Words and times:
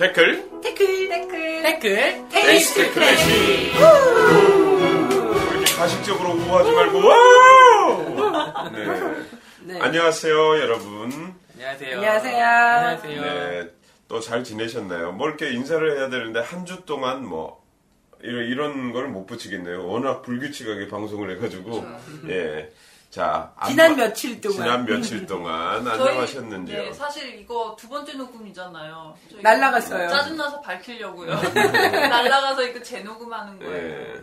댓글 0.00 0.42
댓글 0.62 1.08
댓글. 1.08 1.62
댓글 1.62 2.28
taste 2.30 2.92
클래식 2.94 3.28
이렇게 5.52 5.74
가식적으로 5.76 6.30
우하지 6.30 6.70
말고 6.72 7.06
와우 7.06 8.70
네. 8.72 8.86
네. 9.74 9.78
안녕하세요 9.80 10.58
여러분 10.60 11.34
안녕하세요. 11.54 11.96
안녕하세요. 11.98 12.46
안녕하세요. 12.46 13.22
네, 13.22 13.70
또 14.08 14.20
잘 14.20 14.42
지내셨나요? 14.42 15.12
뭐 15.12 15.28
이렇게 15.28 15.50
인사를 15.52 15.98
해야 15.98 16.08
되는데 16.08 16.40
한 16.40 16.64
주 16.64 16.86
동안 16.86 17.22
뭐 17.26 17.62
이런 18.22 18.44
이런 18.46 18.92
걸 18.92 19.08
못 19.08 19.26
붙이겠네요. 19.26 19.86
워낙 19.86 20.22
불규칙하게 20.22 20.88
방송을 20.88 21.30
해가지고 21.36 21.84
예. 22.30 22.70
자 23.10 23.52
안- 23.56 23.70
지난 23.70 23.96
며칠 23.96 24.40
동안 24.40 24.56
지난 24.56 24.84
며칠 24.86 25.26
동안 25.26 25.86
안녕하셨는지요? 25.88 26.78
네, 26.84 26.92
사실 26.92 27.40
이거 27.40 27.76
두 27.78 27.88
번째 27.88 28.12
녹음이잖아요. 28.14 29.16
날라갔어요. 29.42 30.08
짜증나서 30.08 30.60
밝히려고요. 30.60 31.34
날라가서 31.52 32.62
이거 32.62 32.80
재녹음하는 32.80 33.58
거예요. 33.58 33.74
예. 33.74 34.14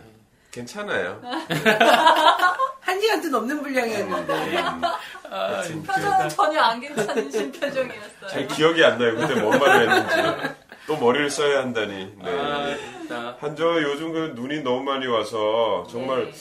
괜찮아요. 0.50 1.20
한 2.80 2.98
시간도 2.98 3.28
넘는 3.28 3.62
분량이었는데 3.62 4.32
음, 4.32 4.82
하여튼 5.30 5.82
표정은 5.82 6.28
전혀 6.30 6.60
안 6.62 6.80
괜찮으신 6.80 7.52
표정이었어요. 7.52 8.28
잘 8.30 8.48
기억이 8.48 8.82
안 8.82 8.98
나요. 8.98 9.14
그때 9.16 9.34
뭔 9.34 9.58
말을 9.58 9.90
했는지. 9.90 10.54
또 10.86 10.96
머리를 10.96 11.28
써야 11.28 11.58
한다니. 11.58 12.16
네. 12.24 12.78
아. 13.10 13.36
한저 13.38 13.82
요즘 13.82 14.12
그 14.14 14.32
눈이 14.34 14.62
너무 14.62 14.82
많이 14.82 15.06
와서 15.06 15.86
정말 15.90 16.24
네, 16.30 16.32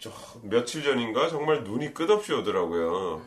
저 0.00 0.10
며칠 0.42 0.82
전인가 0.82 1.28
정말 1.28 1.62
눈이 1.62 1.92
끝없이 1.92 2.32
오더라고요. 2.32 3.22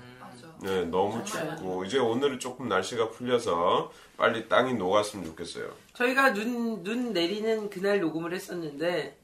네, 0.62 0.86
너무 0.86 1.24
춥고 1.24 1.84
이제 1.86 2.00
오늘은 2.00 2.40
조금 2.40 2.68
날씨가 2.70 3.10
풀려서 3.10 3.92
빨리 4.18 4.48
땅이 4.48 4.74
녹았으면 4.76 5.26
좋겠어요. 5.26 5.70
저희가 5.94 6.34
눈, 6.34 6.84
눈 6.84 7.14
내리는 7.14 7.70
그날 7.70 8.00
녹음을 8.00 8.34
했었는데 8.34 9.18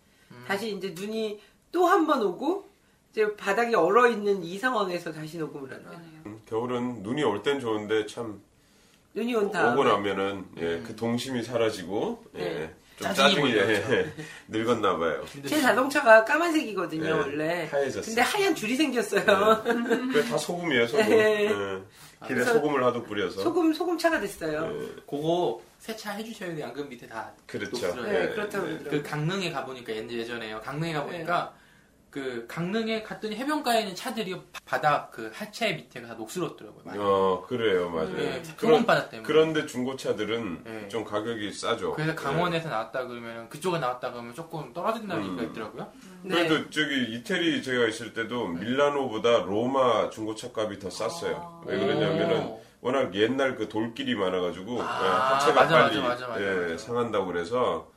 다시 0.47 0.75
이제 0.75 0.93
눈이 0.95 1.39
또 1.71 1.87
한 1.87 2.05
번 2.05 2.21
오고 2.23 2.67
이제 3.11 3.35
바닥이 3.35 3.73
얼어 3.75 4.07
있는 4.07 4.43
이 4.43 4.57
상황에서 4.59 5.11
다시 5.11 5.37
녹음을 5.39 5.71
하네요. 5.71 5.99
음, 6.25 6.41
겨울은 6.45 7.01
눈이 7.03 7.23
올 7.23 7.41
땐 7.41 7.59
좋은데 7.59 8.05
참 8.05 8.41
눈이 9.15 9.33
온 9.35 9.51
다음에 9.51 9.73
오고 9.73 9.83
나면은 9.85 10.45
예, 10.57 10.83
그 10.85 10.95
동심이 10.95 11.41
사라지고 11.41 12.23
예, 12.35 12.39
네. 12.39 12.75
좀 12.99 13.13
짜증이 13.13 13.39
몰려오죠. 13.39 13.71
예, 13.95 14.11
늙었나 14.49 14.97
봐요. 14.97 15.23
제 15.47 15.61
자동차가 15.61 16.25
까만색이거든요 16.25 17.03
네, 17.03 17.11
원래. 17.11 17.67
하얘졌어요. 17.71 18.03
근데 18.03 18.21
하얀 18.21 18.53
줄이 18.53 18.75
생겼어요. 18.75 19.23
그게 19.63 20.23
다 20.23 20.37
소금이에요, 20.37 20.87
소금. 20.87 21.09
네. 21.09 21.45
예. 21.45 22.27
길에 22.27 22.43
소금을 22.43 22.83
하도 22.83 23.01
뿌려서. 23.03 23.41
소금 23.41 23.71
소금차가 23.73 24.19
됐어요. 24.19 24.69
예, 24.75 24.87
그거 25.09 25.61
세차 25.79 26.11
해주셔야 26.11 26.53
돼요. 26.53 26.65
양금 26.65 26.89
밑에 26.89 27.07
다. 27.07 27.31
그렇죠. 27.45 27.95
네, 28.03 28.23
예, 28.23 28.27
그렇다고 28.33 28.69
예. 28.69 28.77
그 28.89 29.01
강릉에 29.01 29.49
가보니까 29.51 29.95
옛- 29.95 30.11
예전에요. 30.11 30.59
강릉에 30.59 30.91
가보니까 30.93 31.53
그 32.09 32.45
강릉에 32.47 33.03
갔더니 33.03 33.35
해변가에 33.35 33.81
있는 33.81 33.95
차들이 33.95 34.35
바닥 34.65 35.11
그 35.11 35.29
하체 35.33 35.73
밑에가 35.73 36.07
다 36.07 36.13
녹슬었더라고요. 36.15 36.81
많이. 36.83 36.97
어, 36.99 37.45
그래요, 37.47 37.89
맞아요. 37.89 38.15
네, 38.15 38.41
그런, 38.57 38.85
바닥 38.85 39.09
때문에. 39.11 39.27
그런데 39.27 39.65
중고차들은 39.67 40.63
네. 40.63 40.87
좀 40.87 41.03
가격이 41.03 41.51
싸죠. 41.53 41.93
그래서 41.93 42.15
강원에서 42.15 42.69
나왔다 42.69 43.05
그러면 43.05 43.47
그쪽에 43.49 43.77
나왔다 43.77 44.11
그러면 44.11 44.33
조금 44.33 44.73
떨어진다는 44.73 45.23
음. 45.23 45.29
얘기가 45.29 45.51
있더라고요. 45.51 45.91
네. 46.23 46.47
그래도 46.47 46.69
저기 46.71 47.13
이태리 47.13 47.61
제가 47.61 47.87
있을 47.87 48.13
때도 48.13 48.47
밀라노보다 48.47 49.43
로마 49.43 50.09
중고차 50.09 50.49
값이 50.55 50.79
더 50.79 50.89
쌌어요. 50.89 51.63
왜 51.67 51.77
그러냐면은 51.77 52.43
오. 52.47 52.61
워낙 52.81 53.13
옛날 53.13 53.55
그 53.55 53.67
돌길이 53.69 54.15
많아가지고 54.15 54.81
아, 54.81 55.01
예, 55.03 55.07
하체가 55.35 55.61
맞아, 55.61 55.77
빨리 55.77 55.97
맞아, 56.01 56.07
맞아, 56.07 56.27
맞아, 56.27 56.41
예, 56.41 56.55
맞아. 56.55 56.77
상한다고 56.77 57.25
그래서 57.27 57.91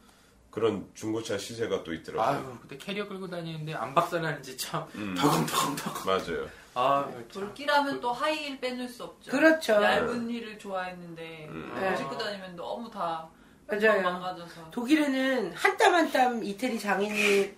그런 0.53 0.87
중고차 0.95 1.39
시세가 1.39 1.83
또 1.83 1.93
있더라고요. 1.95 2.25
아유, 2.39 2.59
그때 2.61 2.77
캐리어 2.77 3.09
끌고 3.09 3.29
다니는데 3.29 3.73
안 3.75 3.95
박살나는지 3.95 4.57
참 4.59 4.85
음. 4.95 5.15
덜컹덜컹덜컹. 5.19 6.07
맞아요. 6.07 6.49
아, 6.75 7.07
참. 7.11 7.29
돌길 7.33 7.64
하면 7.64 8.01
또 8.01 8.13
하이힐 8.13 8.61
빼놓을 8.61 8.89
수 8.89 9.05
없죠. 9.05 9.31
그렇죠. 9.31 9.73
얇은 9.83 10.29
힐을 10.31 10.59
좋아했는데 10.59 11.47
음. 11.51 11.73
네. 11.75 11.97
신고 11.97 12.17
다니면 12.19 12.55
너무 12.55 12.91
다 12.91 13.27
맞아요. 13.67 14.03
망가져서. 14.03 14.71
독일에는 14.71 15.53
한 15.55 15.77
땀 15.79 15.95
한 15.95 16.13
땀 16.13 16.45
이태리 16.45 16.79
장인이 16.79 17.51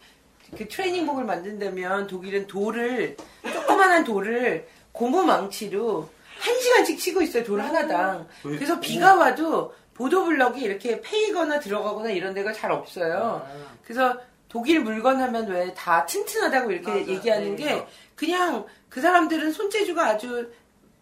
그 0.57 0.69
트레이닝복을 0.69 1.25
만든다면 1.25 2.07
독일은 2.07 2.47
돌을 2.47 3.17
조그만한 3.53 4.05
돌을 4.05 4.69
고무 4.93 5.25
망치로 5.25 6.09
한 6.39 6.61
시간씩 6.61 6.99
치고 7.01 7.23
있어요 7.23 7.43
돌 7.43 7.61
하나당. 7.61 8.29
그래서 8.43 8.79
비가 8.79 9.17
와도 9.17 9.75
보도블럭이 9.95 10.61
이렇게 10.61 11.01
패이거나 11.01 11.61
들어가거나 11.61 12.11
이런 12.11 12.35
데가 12.35 12.53
잘 12.53 12.73
없어요. 12.73 13.47
그래서 13.85 14.19
독일 14.49 14.81
물건 14.81 15.21
하면 15.21 15.49
왜 15.49 15.73
다 15.75 16.05
튼튼하다고 16.07 16.71
이렇게 16.73 16.89
맞아요. 16.89 17.07
얘기하는 17.07 17.57
네. 17.57 17.65
게 17.65 17.87
그냥 18.15 18.65
그 18.89 19.01
사람들은 19.01 19.53
손재주가 19.53 20.07
아주 20.07 20.51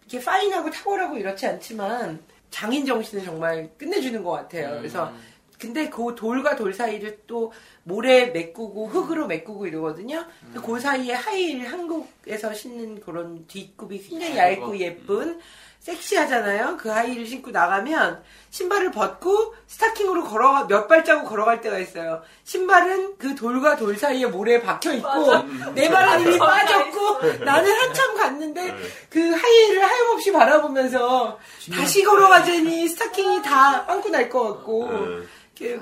이렇게 0.08 0.25
파인하고 0.25 0.70
탁월하고 0.70 1.16
이렇지 1.19 1.47
않지만 1.47 2.20
장인 2.50 2.84
정신을 2.86 3.25
정말 3.25 3.70
끝내주는 3.78 4.22
것 4.22 4.31
같아요. 4.31 4.76
그래서 4.78 5.12
근데 5.58 5.88
그 5.88 6.14
돌과 6.16 6.56
돌 6.56 6.75
사이를 6.75 7.20
또 7.26 7.52
모래 7.84 8.26
메꾸고 8.26 8.88
흙으로 8.88 9.26
메꾸고 9.26 9.66
이러거든요. 9.66 10.26
근데 10.42 10.60
그 10.66 10.81
사이에 10.81 11.12
하이힐 11.14 11.66
한국에서 11.66 12.52
신는 12.52 13.00
그런 13.00 13.47
뒷굽이 13.47 14.00
굉장히 14.00 14.36
얇고 14.36 14.76
예쁜 14.78 15.38
섹시하잖아요. 15.82 16.76
그 16.81 16.88
하이힐을 16.88 17.26
신고 17.26 17.50
나가면 17.50 18.22
신발을 18.50 18.93
벗고 18.93 19.54
스타킹으로 19.66 20.25
걸어가 20.25 20.66
몇 20.66 20.87
발자국 20.87 21.28
걸어갈 21.28 21.60
때가 21.60 21.78
있어요. 21.78 22.22
신발은 22.44 23.16
그 23.19 23.34
돌과 23.34 23.76
돌 23.76 23.97
사이에 23.97 24.26
모래에 24.26 24.60
박혀 24.60 24.93
있고 24.94 25.09
내 25.75 25.91
발은 25.91 26.20
이미 26.20 26.38
빠졌고 26.38 27.44
나는 27.44 27.72
한참 27.72 28.16
갔는데 28.16 28.76
그 29.10 29.19
하이힐을 29.31 29.82
하염없이 29.82 30.32
바라보면서 30.32 31.38
다시 31.75 32.04
걸어가자니 32.04 32.88
스타킹이 32.88 33.43
다 33.43 33.84
빵꾸 33.87 34.09
날 34.10 34.28
것 34.28 34.44
같고 34.54 34.88
네. 34.91 35.26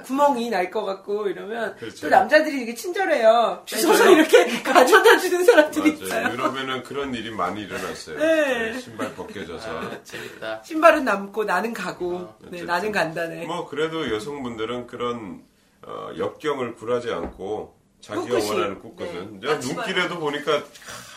구멍이 0.04 0.50
날 0.50 0.70
것 0.70 0.84
같고 0.84 1.28
이러면 1.28 1.76
그렇죠. 1.76 2.02
또 2.02 2.08
남자들이 2.10 2.58
되게 2.60 2.74
친절해요. 2.74 3.62
주워서 3.64 4.10
이렇게 4.10 4.46
가져다 4.62 5.18
주는 5.18 5.44
사람들이 5.44 5.92
있어요. 5.94 6.22
맞아요. 6.22 6.34
유럽에는 6.34 6.82
그런 6.82 7.14
일이 7.14 7.30
많이 7.30 7.62
일어났어요. 7.62 8.18
네. 8.18 8.72
네, 8.72 8.78
신발 8.80 9.14
벗겨져서. 9.14 9.70
아, 9.78 10.02
재밌다. 10.04 10.62
신발은 10.64 11.04
남고 11.04 11.44
나는 11.44 11.72
가고 11.72 12.16
어, 12.16 12.38
네. 12.50 12.62
나는 12.62 12.92
간다네. 12.92 13.46
뭐 13.46 13.66
그래도 13.68 14.12
여성분들은 14.14 14.86
그런 14.86 15.42
어, 15.82 16.10
역경을 16.18 16.74
굴하지 16.74 17.10
않고 17.10 17.78
자기가 18.00 18.26
꿋꿋이. 18.26 18.50
원하는 18.50 18.78
꿋꿋은 18.80 19.40
네. 19.40 19.58
눈길에도 19.58 20.18
보니까 20.18 20.62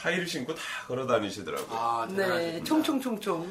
하이를 0.04 0.26
신고 0.28 0.54
다 0.56 0.62
걸어 0.88 1.06
다니시더라고요. 1.06 1.68
아, 1.72 2.08
네. 2.10 2.64
총총총총. 2.64 3.50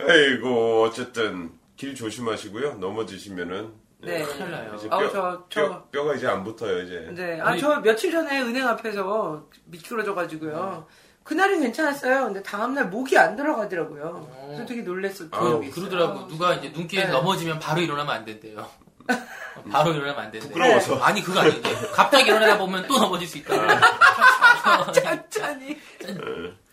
아이고 0.00 0.82
어쨌든 0.82 1.52
길 1.76 1.94
조심하시고요. 1.94 2.74
넘어지시면은 2.74 3.72
네. 4.04 4.22
큰일 4.22 4.50
나요. 4.50 4.74
이제 4.76 4.88
아우 4.90 5.00
뼈, 5.00 5.10
저 5.10 5.44
저. 5.48 5.82
뼈, 5.90 6.04
가 6.04 6.14
이제 6.14 6.26
안 6.26 6.44
붙어요 6.44 6.82
이제. 6.82 7.08
네, 7.12 7.40
아저 7.40 7.80
며칠 7.80 8.10
전에 8.12 8.40
은행 8.42 8.66
앞에서 8.68 9.44
미끄러져가지고요. 9.66 10.86
그날은 11.24 11.60
괜찮았어요. 11.62 12.24
근데 12.26 12.42
다음날 12.42 12.88
목이 12.88 13.16
안 13.16 13.34
들어가더라고요. 13.34 14.30
그래서 14.46 14.66
되게 14.66 14.82
놀랬었죠. 14.82 15.30
그, 15.30 15.70
그러더라고. 15.70 16.28
누가 16.28 16.54
이제 16.54 16.68
눈길에 16.68 17.04
네. 17.06 17.10
넘어지면 17.10 17.58
바로 17.60 17.80
일어나면 17.80 18.14
안 18.14 18.24
된대요. 18.26 18.68
바로 19.72 19.92
일어나면 19.92 20.24
안 20.24 20.30
된대. 20.30 20.46
부끄러워서. 20.48 20.96
아니, 21.02 21.22
그거 21.22 21.40
아닌데. 21.40 21.70
갑자기 21.94 22.28
일어나다 22.28 22.58
보면 22.58 22.86
또 22.86 22.98
넘어질 22.98 23.26
수 23.26 23.38
있다. 23.38 23.54
천천히. 24.92 25.78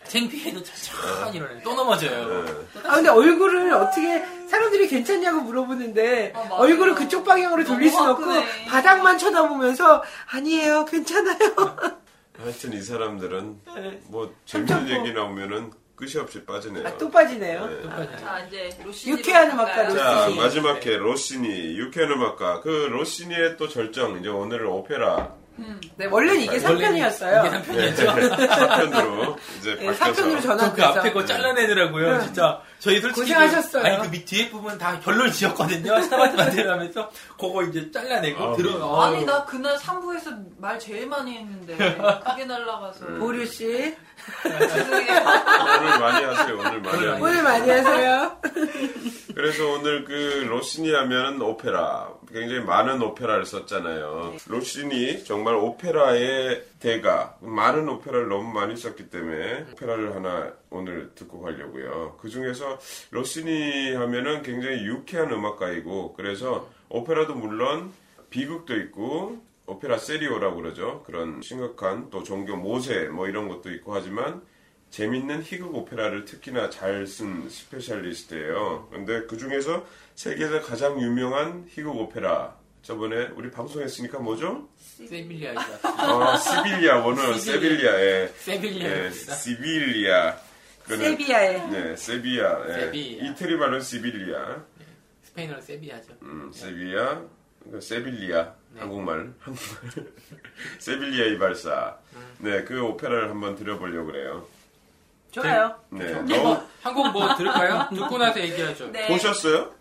창피해도 0.03 0.61
천천히 0.63 1.37
일어나요. 1.37 1.59
또 1.63 1.73
넘어져요. 1.73 2.43
네. 2.43 2.51
아 2.83 2.95
근데 2.95 3.09
얼굴을 3.09 3.71
어떻게 3.73 4.21
사람들이 4.51 4.87
괜찮냐고 4.89 5.41
물어보는데 5.41 6.33
아. 6.35 6.47
얼굴을 6.51 6.93
그쪽 6.95 7.23
방향으로 7.23 7.63
돌릴 7.63 7.89
순 7.89 8.05
없고. 8.07 8.25
바닥만 8.67 9.17
쳐다보면서 9.17 10.03
아니에요 10.29 10.83
괜찮아요. 10.85 11.55
하여튼 12.37 12.73
이 12.73 12.81
사람들은 12.81 13.59
네. 13.75 13.99
뭐 14.07 14.33
재밌는 14.45 14.87
참고. 14.87 14.93
얘기 14.93 15.13
나오면은 15.13 15.71
끝이 15.95 16.17
없이 16.17 16.43
빠지네요. 16.43 16.85
아, 16.87 16.97
또 16.97 17.09
빠지네요. 17.09 17.65
네. 17.67 18.17
자 18.19 18.39
이제 18.47 18.69
로시 18.83 19.11
유쾌한 19.11 19.51
음악가 19.51 19.83
로시. 19.83 19.97
자 19.97 20.25
로시니. 20.25 20.37
마지막 20.41 20.85
회 20.85 20.97
로시니 20.97 21.77
유쾌한 21.77 22.11
음악가 22.11 22.59
그 22.61 22.67
로시니의 22.91 23.55
또 23.57 23.69
절정 23.69 24.19
이제 24.19 24.27
오늘은 24.29 24.67
오페라 24.67 25.33
네, 25.95 26.07
원래는 26.07 26.41
이게 26.41 26.57
3편이었어요. 26.57 27.45
이게 27.45 27.93
3편이었죠. 27.93 28.47
사편으로 28.47 29.37
이제 29.59 29.75
네, 29.75 29.85
바뀌어서 29.85 30.23
4편으로 30.23 30.35
저 30.35 30.41
전환돼서. 30.41 30.73
그 30.93 30.99
앞에 30.99 31.13
거 31.13 31.23
잘라내더라고요. 31.25 32.17
네. 32.17 32.23
진짜 32.25 32.61
저희 32.81 32.99
솔직히 32.99 33.21
고생하셨어요. 33.33 33.83
그- 33.83 33.87
아니 33.87 33.97
그 34.01 34.11
밑 34.11 34.25
뒤에 34.25 34.49
부분 34.49 34.77
다 34.77 34.99
결론 34.99 35.31
지었거든요. 35.31 36.01
Stabat 36.01 36.35
만들면서 36.35 37.11
그거 37.39 37.63
이제 37.63 37.91
잘라내고 37.91 38.43
아, 38.43 38.55
들어. 38.55 39.01
아니 39.03 39.17
아유. 39.17 39.25
나 39.25 39.45
그날 39.45 39.77
3부에서 39.77 40.35
말 40.57 40.79
제일 40.79 41.05
많이 41.07 41.37
했는데 41.37 41.75
그게 42.25 42.45
날라가서 42.45 43.05
보류 43.19 43.45
씨 43.45 43.95
죄송해요. 44.43 45.13
오늘 45.79 45.99
많이 45.99 46.25
하세요 46.25 46.57
오늘 46.57 46.81
많이 46.81 46.97
하세요. 46.97 47.17
오늘 47.21 47.43
많이 47.43 47.69
하세요. 47.69 48.37
그래서 49.35 49.67
오늘 49.73 50.03
그 50.05 50.45
로시니 50.49 50.91
하면 50.93 51.41
오페라 51.41 52.09
굉장히 52.33 52.61
많은 52.63 53.01
오페라를 53.01 53.45
썼잖아요. 53.45 54.33
로시니 54.47 55.23
정말 55.25 55.55
오페라의 55.55 56.63
대가 56.81 57.37
많은 57.41 57.87
오페라를 57.87 58.27
너무 58.27 58.51
많이 58.51 58.75
썼기 58.75 59.11
때문에 59.11 59.67
오페라를 59.73 60.15
하나 60.15 60.51
오늘 60.71 61.11
듣고 61.13 61.39
가려고요. 61.39 62.17
그 62.19 62.27
중에서 62.27 62.79
로시니 63.11 63.93
하면은 63.93 64.41
굉장히 64.41 64.83
유쾌한 64.85 65.31
음악가이고 65.31 66.13
그래서 66.13 66.69
오페라도 66.89 67.35
물론 67.35 67.93
비극도 68.31 68.75
있고 68.77 69.41
opera 69.67 69.97
serio라고 69.99 70.55
그러죠. 70.55 71.03
그런 71.05 71.41
심각한 71.41 72.09
또 72.09 72.23
종교 72.23 72.57
모세 72.57 73.05
뭐 73.09 73.27
이런 73.27 73.47
것도 73.47 73.71
있고 73.71 73.93
하지만 73.93 74.41
재밌는 74.89 75.43
희극 75.43 75.73
오페라를 75.75 76.25
특히나 76.25 76.69
잘 76.71 77.05
쓴 77.05 77.47
specialist예요. 77.47 78.87
근데 78.91 79.25
그 79.27 79.37
중에서 79.37 79.85
세계에서 80.15 80.61
가장 80.61 80.99
유명한 80.99 81.65
희극 81.69 81.95
오페라 81.95 82.57
저번에 82.81 83.27
우리 83.35 83.51
방송했으니까 83.51 84.19
뭐죠? 84.19 84.67
세빌리아가 85.07 85.61
아, 85.83 86.37
시빌리아 86.37 86.97
원어는 86.97 87.39
세빌리아, 87.39 87.99
예, 87.99 88.05
예. 88.23 88.31
시빌리아. 88.39 90.37
세비야에 90.87 91.67
네, 91.69 91.95
세비야. 91.95 92.65
예. 92.67 92.73
세비야. 92.73 93.29
이태리 93.29 93.55
말은 93.55 93.81
시빌리아. 93.81 94.61
스페인어로 95.23 95.61
세비야죠. 95.61 96.13
음, 96.23 96.51
세비야, 96.53 97.21
그 97.71 97.79
세빌리아, 97.79 98.53
네. 98.73 98.79
한국말, 98.81 99.33
한국말. 99.39 100.11
세빌리아 100.79 101.25
이발사. 101.27 101.97
네, 102.39 102.63
그 102.63 102.81
오페라를 102.83 103.29
한번 103.29 103.55
들어보려고 103.55 104.07
그래요. 104.07 104.47
좋아요. 105.31 105.79
네, 105.91 106.11
한 106.11 106.25
너무 106.25 106.43
번- 106.43 106.67
한곡 106.81 107.11
뭐 107.13 107.35
들을까요? 107.35 107.87
듣고 107.93 108.17
나서 108.17 108.41
얘기하죠. 108.41 108.91
네. 108.91 109.07
보셨어요? 109.07 109.73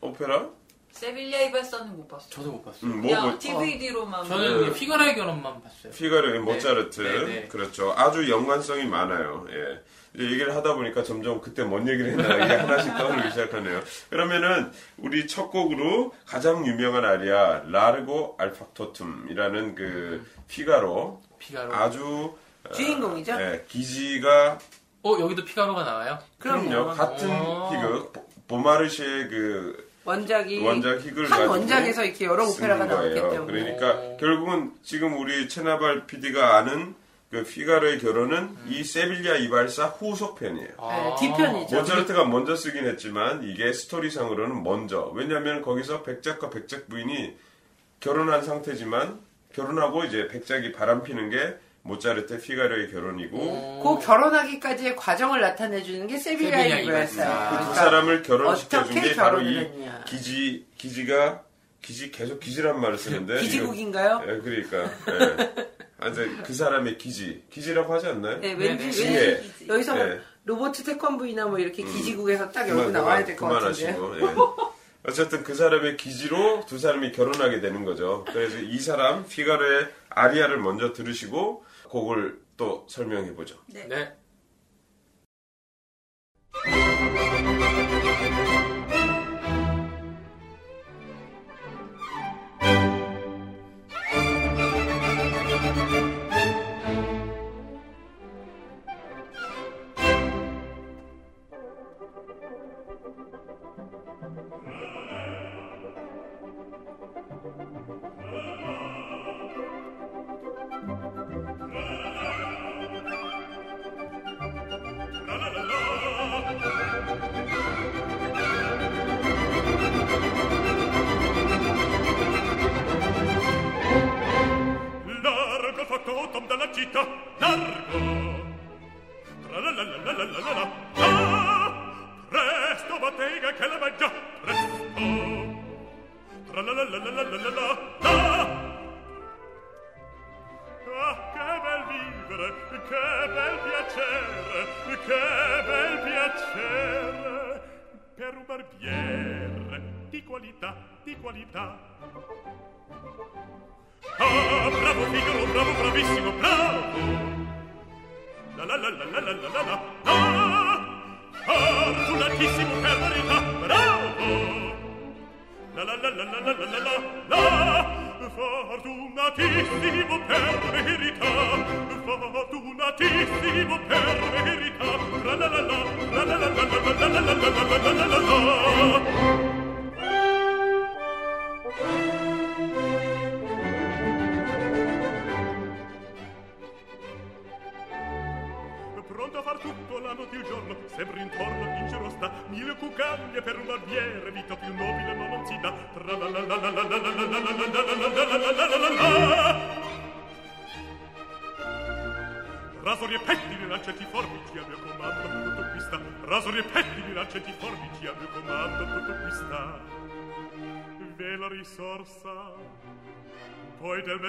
오페라? 0.00 0.48
세빌리아 0.96 1.40
이발사는 1.42 1.96
못 1.96 2.08
봤어. 2.08 2.28
저도 2.30 2.52
못 2.52 2.64
봤어요. 2.64 2.90
음, 2.90 3.02
뭐, 3.02 3.10
그냥 3.10 3.28
뭐, 3.28 3.38
DVD로만. 3.38 4.24
저는 4.26 4.58
그냥 4.58 4.74
피가라의 4.74 5.14
결혼만 5.14 5.62
봤어요. 5.62 5.92
피가르의 5.92 6.40
모차르트. 6.40 7.00
네, 7.02 7.24
네. 7.24 7.48
그렇죠. 7.48 7.92
아주 7.96 8.28
연관성이 8.30 8.84
많아요. 8.86 9.46
예. 9.50 9.82
이제 10.14 10.24
얘기를 10.32 10.56
하다 10.56 10.74
보니까 10.74 11.02
점점 11.02 11.42
그때 11.42 11.62
뭔 11.62 11.86
얘기를 11.86 12.12
했나 12.12 12.36
이게 12.44 12.54
하나씩 12.54 12.96
떠오르기 12.96 13.28
시작하네요. 13.30 13.82
그러면은 14.08 14.72
우리 14.96 15.26
첫 15.26 15.50
곡으로 15.50 16.14
가장 16.24 16.66
유명한 16.66 17.04
아리아 17.04 17.62
라르고 17.66 18.36
알팍토툼이라는 18.38 19.74
그 19.74 20.26
피가로 20.48 21.20
피가로. 21.38 21.74
아주 21.74 22.34
어, 22.66 22.72
주인공이죠? 22.72 23.32
예, 23.38 23.64
기지가 23.68 24.58
어 25.02 25.16
여기도 25.20 25.44
피가로가 25.44 25.84
나와요? 25.84 26.18
그럼요. 26.38 26.68
그럼요. 26.70 26.90
같은 26.94 27.28
어. 27.30 27.70
희극 27.72 28.12
보- 28.14 28.26
보마르시의 28.48 29.28
그 29.28 29.85
원작이 30.06 30.60
원작 30.64 31.00
희극을 31.00 31.24
한 31.24 31.30
가지고 31.30 31.50
원작에서 31.52 32.04
이렇게 32.04 32.24
여러 32.24 32.46
오페라가 32.48 32.86
나왔기. 32.86 33.14
때문에 33.14 33.46
그러니까 33.46 34.00
오. 34.00 34.16
결국은 34.18 34.72
지금 34.82 35.18
우리 35.18 35.48
체나발 35.48 36.06
PD가 36.06 36.56
아는 36.56 36.94
그 37.30 37.42
피가로의 37.42 37.98
결혼은 37.98 38.56
이 38.68 38.84
세빌리아 38.84 39.36
이발사 39.36 39.86
후속편이에요. 39.86 40.68
아. 40.78 41.16
네, 41.20 41.26
뒤편이죠. 41.26 41.76
모차르트가 41.76 42.24
먼저 42.24 42.54
쓰긴 42.54 42.86
했지만 42.86 43.42
이게 43.42 43.72
스토리상으로는 43.72 44.62
먼저. 44.62 45.10
왜냐하면 45.14 45.60
거기서 45.60 46.02
백작과 46.04 46.50
백작 46.50 46.88
부인이 46.88 47.36
결혼한 47.98 48.42
상태지만 48.42 49.18
결혼하고 49.52 50.04
이제 50.04 50.28
백작이 50.28 50.72
바람피는 50.72 51.30
게 51.30 51.56
모차르트 51.86 52.40
피가로의 52.40 52.90
결혼이고 52.90 53.82
그 53.98 54.06
결혼하기까지의 54.06 54.96
과정을 54.96 55.40
나타내 55.40 55.82
주는 55.82 56.06
게 56.06 56.18
세비야 56.18 56.50
세비야 56.50 56.78
이거였어요. 56.80 56.82
이거였어요. 56.82 57.26
그두 57.26 57.48
그러니까 57.56 57.74
사람을 57.74 58.22
결혼시켜준 58.22 58.92
어떻게 58.92 59.08
게 59.10 59.16
바로 59.16 59.40
이 59.40 59.56
했냐. 59.58 60.04
기지 60.06 60.66
기지가 60.76 61.42
기지 61.82 62.10
계속 62.10 62.40
기지란 62.40 62.80
말을 62.80 62.98
쓰는데 62.98 63.38
기지국인가요? 63.42 64.20
예, 64.24 64.38
그러니까 64.38 64.78
예. 65.10 65.66
아, 65.98 66.08
이제 66.08 66.28
그 66.44 66.52
사람의 66.52 66.98
기지 66.98 67.42
기지라고 67.50 67.94
하지 67.94 68.06
않나요? 68.08 68.38
네, 68.40 68.54
네, 68.54 68.68
왠지, 68.68 68.84
네. 68.86 68.90
지혜. 68.90 69.26
왠지 69.28 69.66
여기서 69.68 69.94
뭐 69.94 70.04
네. 70.04 70.20
로버트 70.44 70.82
태권브이나 70.84 71.46
뭐 71.46 71.58
이렇게 71.58 71.82
기지국에서 71.84 72.50
딱 72.50 72.64
그만, 72.64 72.78
열고 72.78 72.90
나와야 72.92 73.24
될 73.24 73.36
것 73.36 73.48
같은데. 73.48 73.92
그만하시고, 73.94 74.20
예. 74.20 74.34
어쨌든 75.08 75.44
그 75.44 75.54
사람의 75.54 75.96
기지로 75.96 76.64
두 76.66 76.78
사람이 76.78 77.12
결혼하게 77.12 77.60
되는 77.60 77.84
거죠. 77.84 78.24
그래서 78.32 78.58
이 78.58 78.78
사람 78.80 79.24
피가르의 79.28 79.86
아리아를 80.10 80.58
먼저 80.58 80.92
들으시고 80.92 81.64
곡을 81.88 82.44
또 82.56 82.86
설명해 82.88 83.34
보죠. 83.34 83.58
네. 83.68 84.16
Largo 86.64 87.15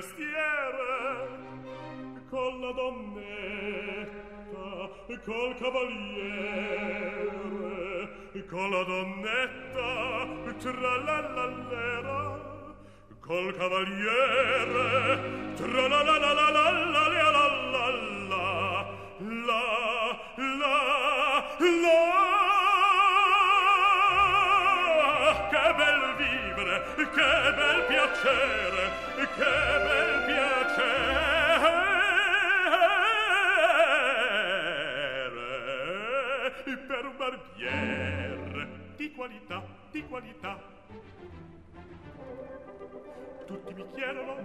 vestiere 0.08 1.28
con 2.30 2.62
la 2.62 2.72
donnetta 2.72 4.16
e 5.08 5.20
col 5.26 5.56
cavaliere 5.58 6.06
con 8.48 8.70
la 8.72 8.84
donnetta 8.84 10.26
tra 10.60 10.72
la 10.72 10.98
la 10.98 11.20
lallera 11.36 12.20
col 13.20 13.54
cavaliere 13.58 15.20
tra 15.56 15.88
la 15.88 15.88
la 15.88 16.18
la 16.18 16.18
la 16.18 16.34
la 16.34 16.50
la 16.52 16.70
la 16.72 17.08
la 17.08 17.48
la 17.68 17.88
la 17.88 18.62
la 19.18 19.62
la 20.40 20.76
la 21.82 21.96
che 25.50 25.66
bel 25.76 26.02
vivere 26.16 26.76
che 26.96 27.32
bel 27.58 27.80
piacere 27.88 29.07
di 38.96 39.12
qualità, 39.14 39.64
di 39.92 40.04
qualità. 40.08 40.60
Tutti 43.46 43.74
mi 43.74 43.86
chiedono, 43.94 44.36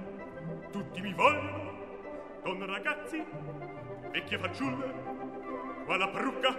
tutti 0.71 1.01
mi 1.01 1.13
vogliono, 1.15 1.73
e 2.45 2.67
ragazzi, 2.67 3.25
vecchie 4.11 4.39
fanciulle, 4.39 4.93
qua 5.85 5.97
la 5.97 6.09
parrucca, 6.09 6.55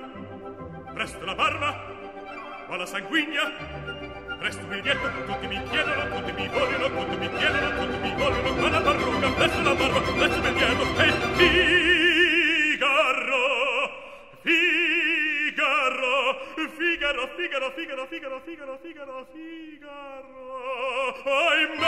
presto 0.94 1.24
la 1.24 1.36
barba, 1.36 2.66
qua 2.66 2.78
la 2.78 2.86
sanguigna, 2.86 4.03
presto 4.44 4.66
biglietto, 4.66 5.08
tutti 5.26 5.48
mi 5.48 5.58
chiedono, 5.70 6.04
tutti 6.18 6.34
mi 6.34 6.50
vogliono, 6.50 6.90
tutti 6.90 7.16
mi 7.16 7.30
chiedono, 7.38 7.70
tutti 7.80 7.98
mi 7.98 8.14
vogliono, 8.14 8.54
qua 8.56 8.70
la 8.70 8.82
parrucca, 8.82 9.30
la 9.30 9.48
Figaro, 10.44 10.84
Figaro, 12.66 13.24
Figaro, 16.76 17.30
Figaro, 17.38 17.72
Figaro, 17.72 18.06
Figaro, 18.10 18.42
Figaro, 18.44 18.80
Figaro, 18.84 19.28
Figaro. 19.32 20.44
Ahimè, 21.24 21.88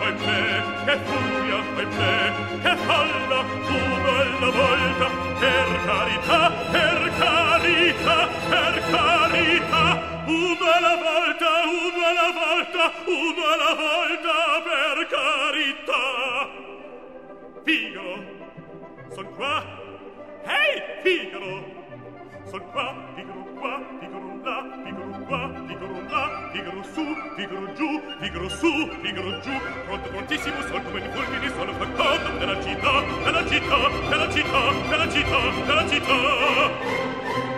ahimè, 0.00 0.40
che 0.86 0.96
furia, 1.04 1.60
ahimè, 1.76 2.16
che 2.62 2.74
falla, 2.86 3.40
una 3.68 4.12
alla 4.22 4.50
volta, 4.50 5.06
per 5.38 5.68
carità, 5.84 6.40
per 6.70 7.00
carità, 7.18 8.18
una 10.32 10.76
alla 10.76 10.96
volta, 10.96 11.48
una 11.64 12.08
alla 12.08 12.30
volta, 12.32 12.92
una 13.06 13.46
alla 13.54 13.74
volta 13.74 14.34
per 14.64 14.96
carità. 15.14 16.04
Figaro, 17.64 18.14
son 19.14 19.34
qua. 19.36 19.54
Ehi, 20.44 20.76
hey, 20.76 21.02
Figaro. 21.02 21.80
Son 22.50 22.62
qua, 22.72 22.94
Figaro 23.14 23.44
qua, 23.58 23.80
Figaro 24.00 24.40
là, 24.42 24.56
Figaro 24.84 25.24
qua, 25.26 25.50
Figaro 25.66 26.00
là, 26.08 26.50
Figaro 26.52 26.82
su, 26.82 27.04
Figaro 27.36 27.72
giù, 27.72 28.02
Figaro 28.20 28.48
su, 28.48 28.88
Figaro 29.00 29.40
giù. 29.40 29.52
Pronto, 29.86 30.08
prontissimo, 30.10 30.60
son 30.62 30.82
come 30.82 30.98
il 30.98 31.10
fulmine, 31.12 31.48
sono 31.48 31.72
fantasma 31.72 32.38
della 32.38 32.62
città, 32.62 33.04
della 33.24 33.46
città, 33.46 33.88
della 34.08 34.30
città, 34.30 34.72
della 34.88 35.08
città, 35.08 35.38
della 35.66 35.88
città. 35.88 37.51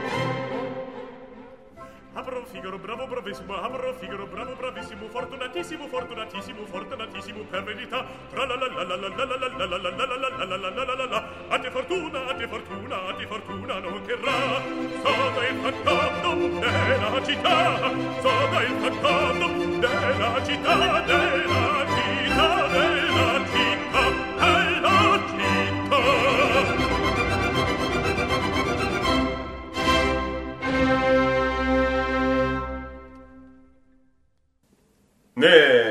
Figaro, 2.65 2.79
bravo, 2.79 3.07
bravissimo, 3.07 3.61
Amaro, 3.61 3.93
Figaro, 3.93 4.27
bravo, 4.27 4.55
bravissimo, 4.55 5.07
fortunatissimo, 5.09 5.87
fortunatissimo, 5.87 6.65
fortunatissimo, 6.65 7.41
per 7.51 7.63
verità. 7.63 8.07
Tra 8.31 8.47
la 8.47 8.55
la 8.55 8.67
la 8.67 8.83
la 8.85 8.97
la 8.97 9.09
la 9.09 9.25
la 9.27 9.37
la 9.37 9.67
la 9.67 9.77
la 9.77 9.91
la 9.91 10.07
la 10.07 10.17
la 10.17 10.47
la 10.47 10.57
la 10.57 10.57
la 10.57 10.85
la 10.85 10.95
la 10.95 11.05
la 11.05 11.29
A 11.51 11.59
te 11.59 11.71
fortuna, 11.71 12.27
a 12.27 12.35
te 12.35 12.49
fortuna, 12.49 13.07
a 13.07 13.15
te 13.17 13.27
fortuna 13.27 13.79
non 13.81 14.01
cherrà 14.07 14.63
Sono 15.03 15.41
il 15.47 15.59
fantasma 15.61 16.35
della 16.59 17.23
città, 17.23 17.77
sono 18.23 18.61
il 18.61 18.75
fantasma 18.81 19.47
della 19.79 20.43
città, 20.43 21.03
della 21.05 21.85
città, 21.93 22.67
della 22.69 23.45
città. 23.45 23.64
네, 35.45 35.84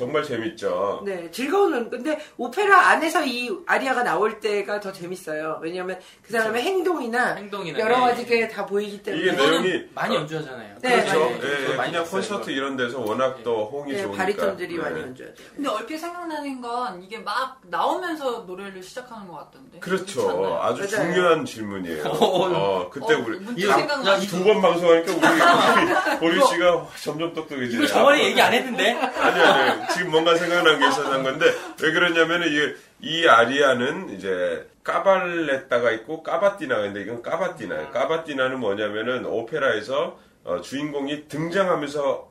정말 0.00 0.24
재밌죠. 0.24 1.02
네, 1.04 1.30
즐거운 1.30 1.90
근데 1.90 2.18
오페라 2.38 2.88
안에서 2.88 3.22
이 3.24 3.50
아리아가 3.66 4.02
나올 4.02 4.40
때가 4.40 4.80
더 4.80 4.90
재밌어요. 4.92 5.58
왜냐하면 5.62 5.98
그 6.22 6.32
사람의 6.32 6.62
행동이나, 6.62 7.34
행동이나, 7.34 7.78
여러 7.78 7.96
네. 7.98 8.00
가지 8.06 8.24
게다 8.26 8.64
보이기 8.64 9.02
때문에 9.02 9.22
이게 9.22 9.36
내용이- 9.36 9.88
많이 9.94 10.16
어. 10.16 10.20
연주하잖아요. 10.20 10.76
네, 10.80 11.02
그렇죠. 11.02 11.18
많이 11.20 11.28
예, 11.28 11.34
연주해요. 11.34 11.76
많이 11.76 11.92
그냥 11.92 12.06
콘서트. 12.06 12.50
이런 12.50 12.76
데서 12.78 12.98
워낙 13.00 13.40
또 13.44 13.66
호응이 13.66 13.92
네, 13.92 14.02
좋으니까. 14.02 14.16
바리톤들이 14.24 14.76
네. 14.76 14.82
많이 14.82 15.00
연주해야 15.02 15.34
돼요. 15.34 15.46
근데 15.54 15.68
얼핏 15.68 15.98
생각나는 15.98 16.60
건 16.62 17.02
이게 17.02 17.18
막 17.18 17.60
나오면서 17.68 18.44
노래를 18.46 18.82
시작하는 18.82 19.28
것 19.28 19.36
같던데. 19.36 19.80
그렇죠. 19.80 20.58
아주 20.62 20.78
맞아요. 20.82 20.86
중요한 21.12 21.44
질문이에요. 21.44 22.04
어, 22.08 22.88
그때 22.90 23.14
어, 23.14 23.18
우리 23.18 23.38
문득 23.38 23.60
이거- 23.62 23.74
생각나. 23.74 24.12
야, 24.14 24.18
두번 24.20 24.62
방송하니까 24.62 25.12
우리 25.12 25.20
보리 26.20 26.46
씨가 26.46 26.86
점점 27.02 27.34
똑똑해지네요. 27.34 27.84
이거 27.84 27.86
저번에 27.92 28.24
얘기 28.24 28.40
안 28.40 28.52
했는데? 28.54 28.92
아니 28.92 29.40
아니 29.40 29.86
지금 29.94 30.10
뭔가 30.10 30.34
생각난 30.36 30.78
게 30.78 30.86
있어서 30.88 31.12
한 31.12 31.22
건데 31.22 31.46
왜 31.82 31.92
그러냐면은 31.92 32.48
이게 32.48 32.74
이 33.00 33.26
아리아는 33.26 34.10
이제 34.10 34.68
까발레따가 34.84 35.90
있고 35.92 36.22
까바띠나가 36.22 36.86
있는데 36.86 37.02
이건 37.02 37.22
까바띠나예요. 37.22 37.90
까바띠나는 37.90 38.58
뭐냐면은 38.60 39.26
오페라에서 39.26 40.18
어, 40.44 40.60
주인공이 40.60 41.28
등장하면서 41.28 42.30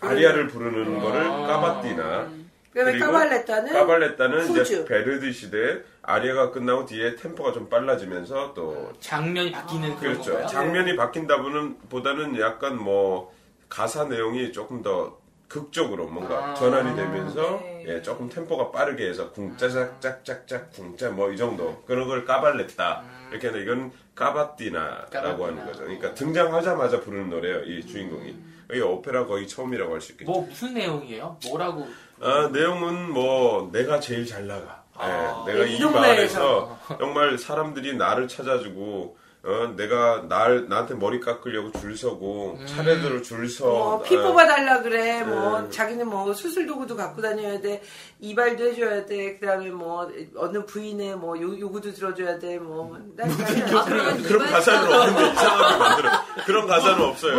아리아를 0.00 0.48
부르는 0.48 0.98
거를 1.00 1.22
까바띠나. 1.28 2.28
그다음에 2.72 2.98
까발레타는 2.98 3.72
까발레따는 3.72 4.60
이제. 4.60 4.84
베르디 4.84 5.32
시대 5.32 5.82
아리아가 6.02 6.50
끝나고 6.52 6.86
뒤에 6.86 7.16
템포가 7.16 7.52
좀 7.52 7.68
빨라지면서 7.68 8.54
또 8.54 8.92
장면이 9.00 9.50
바뀌는 9.52 9.96
그런 9.96 10.20
그렇죠. 10.20 10.46
장면이 10.46 10.96
바뀐다보는 10.96 11.76
보다는 11.90 12.38
약간 12.40 12.78
뭐 12.78 13.34
가사 13.68 14.04
내용이 14.04 14.52
조금 14.52 14.82
더 14.82 15.18
극적으로 15.60 16.06
뭔가 16.06 16.50
아. 16.52 16.54
전환이 16.54 16.94
되면서 16.94 17.58
네. 17.60 17.84
예, 17.88 18.02
조금 18.02 18.28
템포가 18.28 18.70
빠르게 18.70 19.08
해서 19.08 19.32
궁짜작 19.32 20.00
짝짝짝 20.00 20.70
궁짜 20.72 21.10
뭐 21.10 21.32
이 21.32 21.36
정도 21.36 21.82
그런 21.86 22.06
걸 22.06 22.24
까발냈다 22.24 23.02
이렇게 23.32 23.48
하는데 23.48 23.64
이건 23.64 23.90
까바띠나라고 24.14 25.10
까바띠나. 25.10 25.46
하는 25.46 25.66
거죠. 25.66 25.80
그러니까 25.80 26.14
등장하자마자 26.14 27.00
부르는 27.00 27.30
노래예요. 27.30 27.64
이 27.64 27.84
주인공이. 27.84 28.36
이 28.72 28.80
오페라 28.80 29.26
거의 29.26 29.48
처음이라고 29.48 29.92
할 29.92 30.00
수 30.00 30.12
있겠죠. 30.12 30.30
뭐 30.30 30.42
무슨 30.46 30.72
내용이에요? 30.74 31.36
뭐라고? 31.48 31.88
아, 32.20 32.48
내용은 32.52 33.10
뭐 33.10 33.68
내가 33.72 33.98
제일 33.98 34.24
잘 34.26 34.46
나가. 34.46 34.84
아. 34.94 35.44
예, 35.48 35.52
내가 35.52 35.64
이. 35.66 35.80
마을에서 35.92 36.78
정말 36.98 37.36
사람들이 37.38 37.96
나를 37.96 38.28
찾아주고 38.28 39.18
어, 39.42 39.72
내가 39.74 40.26
날 40.28 40.66
나한테 40.68 40.94
머리 40.96 41.18
깎으려고 41.18 41.72
줄 41.80 41.96
서고 41.96 42.58
차례대로 42.66 43.22
줄 43.22 43.48
서. 43.48 43.64
뭐, 43.64 44.02
피 44.02 44.14
아, 44.18 44.22
뽑아달라 44.22 44.82
그래. 44.82 45.22
뭐, 45.24 45.62
네. 45.62 45.70
자기는 45.70 46.06
뭐, 46.06 46.34
수술 46.34 46.66
도구도 46.66 46.94
갖고 46.94 47.22
다녀야 47.22 47.58
돼. 47.58 47.80
이발도 48.20 48.62
해줘야 48.66 49.06
돼. 49.06 49.38
그 49.38 49.46
다음에 49.46 49.70
뭐, 49.70 50.10
어느 50.36 50.62
부인의 50.66 51.16
뭐, 51.16 51.40
요, 51.40 51.58
요구도 51.58 51.94
들어줘야 51.94 52.38
돼. 52.38 52.58
뭐, 52.58 52.98
난 53.16 53.30
그냥 53.34 53.78
아, 53.78 53.84
그러면 53.86 54.22
그런 54.24 54.42
이발- 54.46 54.52
가사는 54.52 54.92
없는데 54.92 55.32
이상하게 55.32 55.78
만들어. 55.78 56.10
그런 56.44 56.66
가사는 56.66 57.02
없어요. 57.02 57.38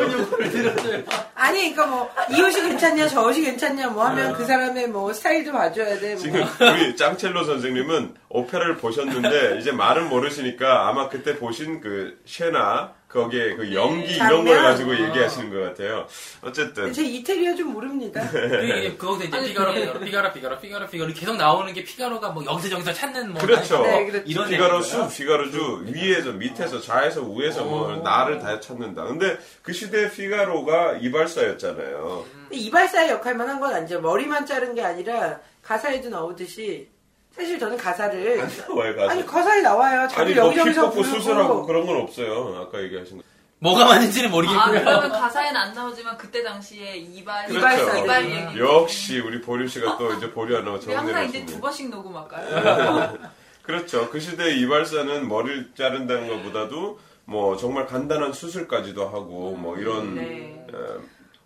아니, 1.35 1.73
그러니까 1.73 1.85
뭐, 1.85 2.09
이 2.35 2.41
옷이 2.41 2.61
괜찮냐, 2.63 3.09
저 3.09 3.21
옷이 3.27 3.41
괜찮냐, 3.43 3.89
뭐 3.89 4.05
하면 4.05 4.33
그 4.33 4.43
사람의 4.43 4.87
뭐, 4.87 5.13
스타일도 5.13 5.51
봐줘야 5.51 5.99
돼. 5.99 6.13
뭐. 6.15 6.17
지금 6.17 6.43
우리 6.61 6.95
짱첼로 6.95 7.43
선생님은 7.43 8.15
오페라를 8.29 8.77
보셨는데 8.77 9.59
이제 9.59 9.71
말은 9.71 10.09
모르시니까 10.09 10.87
아마 10.87 11.09
그때 11.09 11.37
보신 11.37 11.79
그 11.79 11.90
쉐나 12.25 12.93
거기에 13.07 13.55
그 13.55 13.73
연기 13.73 14.15
이런 14.15 14.45
걸 14.45 14.55
장면? 14.55 14.63
가지고 14.63 14.93
얘기하시는 14.93 15.49
것 15.53 15.59
같아요. 15.67 16.07
어쨌든 16.41 16.93
제 16.93 17.03
이태리어 17.03 17.55
좀 17.55 17.73
모릅니다. 17.73 18.23
이게 18.33 18.95
그거서 18.95 19.25
이제 19.25 19.35
아니, 19.35 19.47
피가로, 19.49 19.73
네. 19.73 19.81
피가로, 19.81 19.99
피가로, 19.99 20.31
피가로, 20.33 20.59
피가로, 20.59 20.87
피가로 20.87 21.13
계속 21.13 21.35
나오는 21.35 21.73
게 21.73 21.83
피가로가 21.83 22.29
뭐 22.29 22.45
여기서 22.45 22.69
저기서 22.69 22.93
찾는 22.93 23.33
뭐 23.33 23.41
그렇죠. 23.41 23.81
네, 23.83 24.05
그렇죠. 24.05 24.23
이런 24.25 24.47
피가로. 24.49 24.81
수, 24.81 25.09
피가로 25.09 25.51
주, 25.51 25.83
위에서, 25.87 26.31
밑에서, 26.31 26.79
좌에서, 26.79 27.21
우에서 27.23 27.65
뭐 27.65 27.93
오. 27.93 28.01
나를 28.01 28.39
다 28.39 28.59
찾는다. 28.61 29.03
근데 29.03 29.37
그 29.61 29.73
시대 29.73 30.09
피가로가 30.09 30.93
이발사였잖아요. 31.01 32.25
근데 32.49 32.55
이발사의 32.63 33.09
역할만 33.09 33.47
한 33.49 33.59
건 33.59 33.73
아니죠. 33.73 33.99
머리만 34.01 34.45
자른 34.45 34.73
게 34.73 34.81
아니라 34.81 35.39
가사에도 35.61 36.09
나오듯이 36.09 36.87
사실 37.35 37.57
저는 37.57 37.77
가사를 37.77 38.19
왜 38.75 38.93
가서? 38.95 39.09
아니 39.09 39.25
가사에 39.25 39.61
나와요. 39.61 40.07
자기 40.09 40.33
뭐 40.35 40.45
여기저기서 40.47 40.89
부르고 40.91 41.15
수술하고 41.15 41.65
그런 41.65 41.85
건 41.85 41.97
없어요. 42.01 42.65
아까 42.67 42.81
얘기하신 42.81 43.17
거. 43.17 43.23
뭐가 43.59 43.85
맞는지는 43.85 44.29
아, 44.29 44.31
모르겠고요. 44.31 44.83
그러면 44.83 45.11
가사에는 45.11 45.55
안 45.61 45.73
나오지만 45.73 46.17
그때 46.17 46.43
당시에 46.43 46.95
이발, 46.97 47.49
이발사, 47.51 47.99
이발 47.99 48.23
네. 48.27 48.47
얘기. 48.47 48.59
역시 48.59 49.19
우리 49.19 49.39
보림 49.39 49.67
씨가 49.67 49.97
또 49.99 50.11
이제 50.13 50.31
보리 50.31 50.55
하나 50.55 50.71
우리 50.71 50.93
항상 50.93 51.25
이제. 51.25 51.45
두 51.45 51.59
번씩 51.61 51.89
녹음할까요? 51.91 53.17
그렇죠. 53.61 54.09
그 54.09 54.19
시대 54.19 54.55
이발사는 54.55 55.27
머리를 55.27 55.71
자른다는 55.77 56.27
것보다도 56.27 56.99
뭐 57.25 57.55
정말 57.55 57.85
간단한 57.85 58.33
수술까지도 58.33 59.05
하고 59.07 59.55
뭐 59.55 59.77
이런 59.77 60.15
네. 60.15 60.65
어, 60.73 60.99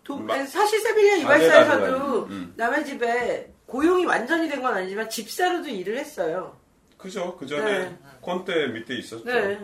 도- 0.06 0.18
마- 0.18 0.44
사실 0.46 0.80
세빌리아 0.80 1.16
이발사에서도 1.18 2.28
음. 2.30 2.54
남의 2.56 2.86
집에 2.86 3.52
고용이 3.66 4.06
완전히 4.06 4.48
된 4.50 4.62
건 4.62 4.74
아니지만 4.74 5.10
집사로도 5.10 5.68
일을 5.70 5.98
했어요. 5.98 6.56
그죠. 6.98 7.36
그 7.38 7.46
전에 7.46 7.90
네. 7.90 7.98
콘테 8.22 8.68
밑에 8.68 8.96
있었죠. 8.96 9.24
네. 9.26 9.60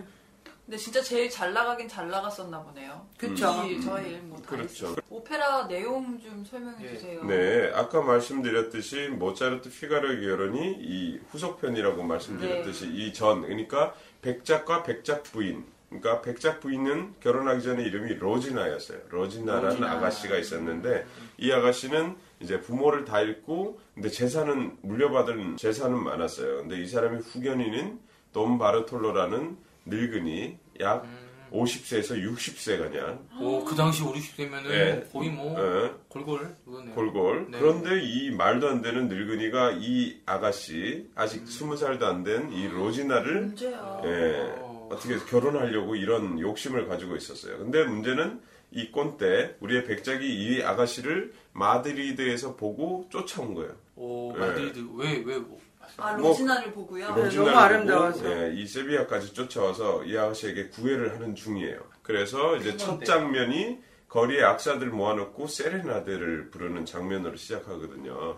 근데 0.65 0.77
진짜 0.77 1.01
제일 1.01 1.29
잘 1.29 1.53
나가긴 1.53 1.87
잘 1.89 2.07
나갔었나 2.09 2.61
보네요. 2.63 3.05
그쵸. 3.17 3.63
이 3.67 3.81
저희 3.81 4.11
뭐다 4.17 4.45
그렇죠. 4.49 4.95
오페라 5.09 5.67
내용 5.67 6.19
좀 6.21 6.45
설명해 6.45 6.85
예. 6.85 6.93
주세요. 6.93 7.23
네, 7.25 7.71
아까 7.73 8.01
말씀드렸듯이 8.01 9.09
모차르트 9.09 9.69
피가로의 9.69 10.21
결혼이 10.21 10.77
이 10.79 11.19
후속편이라고 11.31 12.03
말씀드렸듯이 12.03 12.87
이 12.87 13.11
전, 13.13 13.41
그러니까 13.41 13.93
백작과 14.21 14.83
백작 14.83 15.23
부인. 15.23 15.65
그러니까 15.89 16.21
백작 16.21 16.61
부인은 16.61 17.15
결혼하기 17.19 17.63
전에 17.63 17.83
이름이 17.83 18.13
로지나였어요. 18.15 18.99
로지나라는 19.09 19.69
로지나. 19.69 19.91
아가씨가 19.93 20.37
있었는데 20.37 21.05
이 21.37 21.51
아가씨는 21.51 22.15
이제 22.41 22.59
부모를 22.59 23.05
다 23.05 23.21
잃고 23.21 23.79
근데 23.93 24.09
재산은 24.09 24.77
물려받은 24.81 25.57
재산은 25.57 26.03
많았어요. 26.03 26.57
근데 26.57 26.81
이 26.81 26.85
사람이 26.87 27.19
후견인인 27.19 27.99
돈 28.33 28.57
바르톨로라는 28.57 29.57
늙은이 29.85 30.57
약 30.79 31.05
50세에서 31.51 32.15
60세가냐 32.23 33.41
오, 33.41 33.65
그 33.65 33.75
당시 33.75 34.03
5, 34.03 34.13
60세면은 34.13 34.67
네. 34.69 35.07
거의 35.11 35.29
뭐 35.29 35.53
어, 35.59 35.99
골골 36.07 36.55
그거네요. 36.63 36.95
골골. 36.95 37.47
네. 37.51 37.59
그런데 37.59 38.01
이 38.01 38.31
말도 38.31 38.69
안 38.69 38.81
되는 38.81 39.09
늙은이가 39.09 39.71
이 39.81 40.21
아가씨 40.25 41.09
아직 41.13 41.45
스무 41.47 41.75
살도 41.75 42.05
안 42.07 42.23
된 42.23 42.53
이 42.53 42.67
로지나를 42.69 43.41
문제야. 43.47 44.01
예, 44.05 44.53
어떻게 44.89 45.15
해서 45.15 45.25
결혼하려고 45.25 45.95
이런 45.95 46.39
욕심을 46.39 46.87
가지고 46.87 47.17
있었어요. 47.17 47.57
근데 47.57 47.83
문제는 47.83 48.39
이 48.71 48.91
꼰대 48.91 49.55
우리의 49.59 49.83
백작이 49.85 50.25
이 50.25 50.63
아가씨를 50.63 51.33
마드리드에서 51.53 52.55
보고 52.55 53.05
쫓아온 53.09 53.53
거예요. 53.53 53.73
오, 53.95 54.33
네. 54.33 54.39
마드리드 54.39 54.79
왜 54.95 55.23
왜 55.25 55.37
뭐, 55.39 55.59
아 55.97 56.13
뭐- 56.13 56.29
로지나를 56.29 56.71
보고요. 56.71 57.13
네. 57.15 57.23
로지나를 57.23 57.51
너무 57.51 57.59
아름다워서. 57.59 58.31
예, 58.49 58.53
이 58.53 58.65
세비야까지 58.65 59.33
쫓아와서 59.33 60.03
이 60.05 60.17
아가씨에게 60.17 60.69
구애를 60.69 61.13
하는 61.15 61.35
중이에요. 61.35 61.79
그래서 62.01 62.55
이제 62.57 62.77
첫. 62.77 63.03
장면이 63.03 63.79
거리에 64.07 64.41
악사들 64.43 64.87
모아놓고 64.87 65.47
세레나데를 65.47 66.49
부르는 66.49 66.85
장면으로 66.85 67.35
시작하거든요. 67.35 68.37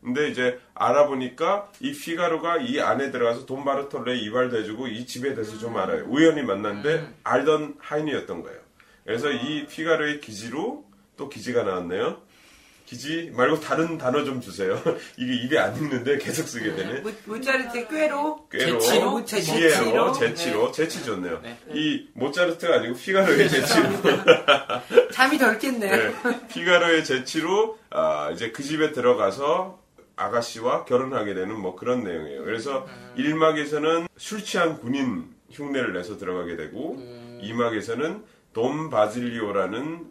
근데 0.00 0.28
이제 0.28 0.58
알아보니까 0.74 1.70
이 1.80 1.92
피가로가 1.92 2.56
이 2.58 2.80
안에 2.80 3.12
들어가서 3.12 3.46
돈 3.46 3.64
바르톨레에 3.64 4.16
이발도 4.16 4.56
해주고 4.58 4.88
이 4.88 5.06
집에 5.06 5.34
대해서 5.34 5.56
좀 5.58 5.76
알아요. 5.76 6.04
우연히 6.08 6.42
만났는데 6.42 6.94
음. 6.96 7.14
알던 7.22 7.76
하인이었던 7.78 8.42
거예요. 8.42 8.60
그래서 9.04 9.30
이 9.30 9.66
피가로의 9.66 10.20
기지로 10.20 10.84
또 11.16 11.28
기지가 11.28 11.62
나왔네요. 11.64 12.22
기지 12.86 13.32
말고 13.34 13.60
다른 13.60 13.96
단어 13.96 14.22
좀 14.24 14.40
주세요. 14.42 14.78
이게 15.16 15.34
입에 15.44 15.58
안 15.58 15.74
있는데 15.76 16.18
계속 16.18 16.46
쓰게 16.46 16.74
되네. 16.74 17.00
모- 17.00 17.10
모차르트의 17.24 17.88
꾀로 17.88 18.48
꾀로, 18.50 18.78
재치로? 18.80 19.24
재치로? 19.24 19.56
지혜로, 19.70 20.12
재치로, 20.12 20.72
재치 20.72 21.04
좋네요. 21.04 21.40
네. 21.42 21.58
이 21.72 22.08
모차르트가 22.12 22.74
아니고 22.76 22.94
피가로의 22.96 23.48
재치로, 23.48 23.88
잠이 25.12 25.38
덜 25.38 25.58
깼네요. 25.58 25.96
네. 25.96 26.12
피가로의 26.48 27.04
재치로 27.04 27.78
아, 27.90 28.30
이제 28.32 28.50
그 28.50 28.62
집에 28.62 28.92
들어가서 28.92 29.80
아가씨와 30.16 30.84
결혼하게 30.84 31.32
되는 31.34 31.58
뭐 31.58 31.74
그런 31.76 32.04
내용이에요. 32.04 32.44
그래서 32.44 32.86
음. 32.86 33.14
1막에서는 33.16 34.06
술 34.18 34.44
취한 34.44 34.78
군인 34.78 35.30
흉내를 35.50 35.94
내서 35.94 36.18
들어가게 36.18 36.56
되고 36.56 36.96
음. 36.96 37.40
2막에서는 37.42 38.22
돈 38.52 38.90
바질리오라는 38.90 40.06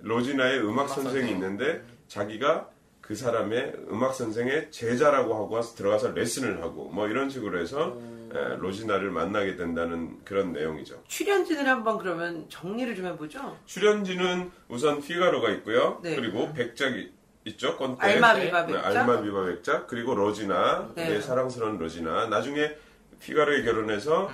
로지나의 0.00 0.60
음악 0.60 0.70
음악 0.70 0.88
선생이 0.88 1.14
선생. 1.14 1.28
있는데 1.30 1.82
자기가 2.08 2.68
그 3.00 3.14
사람의 3.14 3.74
음악 3.90 4.14
선생의 4.14 4.70
제자라고 4.70 5.34
하고 5.34 5.60
들어가서 5.60 6.10
레슨을 6.10 6.62
하고 6.62 6.88
뭐 6.90 7.08
이런 7.08 7.30
식으로 7.30 7.58
해서 7.60 7.92
음. 7.94 8.30
에, 8.34 8.56
로지나를 8.56 9.10
만나게 9.10 9.56
된다는 9.56 10.18
그런 10.24 10.52
내용이죠. 10.52 11.02
출연진을 11.06 11.66
한번 11.68 11.98
그러면 11.98 12.46
정리를 12.48 12.94
좀 12.96 13.06
해보죠. 13.06 13.56
출연진은 13.66 14.50
우선 14.68 15.00
피가로가 15.00 15.50
있고요. 15.50 16.00
네. 16.02 16.16
그리고 16.16 16.52
백작이 16.52 17.12
있죠. 17.44 17.76
꼰대. 17.76 18.04
알마 18.04 18.34
비바 18.34 18.66
네, 18.66 18.72
백작. 18.72 18.86
알마 18.96 19.22
비바 19.22 19.44
백작 19.46 19.86
그리고 19.86 20.14
로지나 20.16 20.90
네. 20.96 21.10
네, 21.10 21.20
사랑스러운 21.20 21.78
로지나 21.78 22.26
나중에 22.26 22.72
피가로의 23.20 23.62
결혼에서 23.62 24.28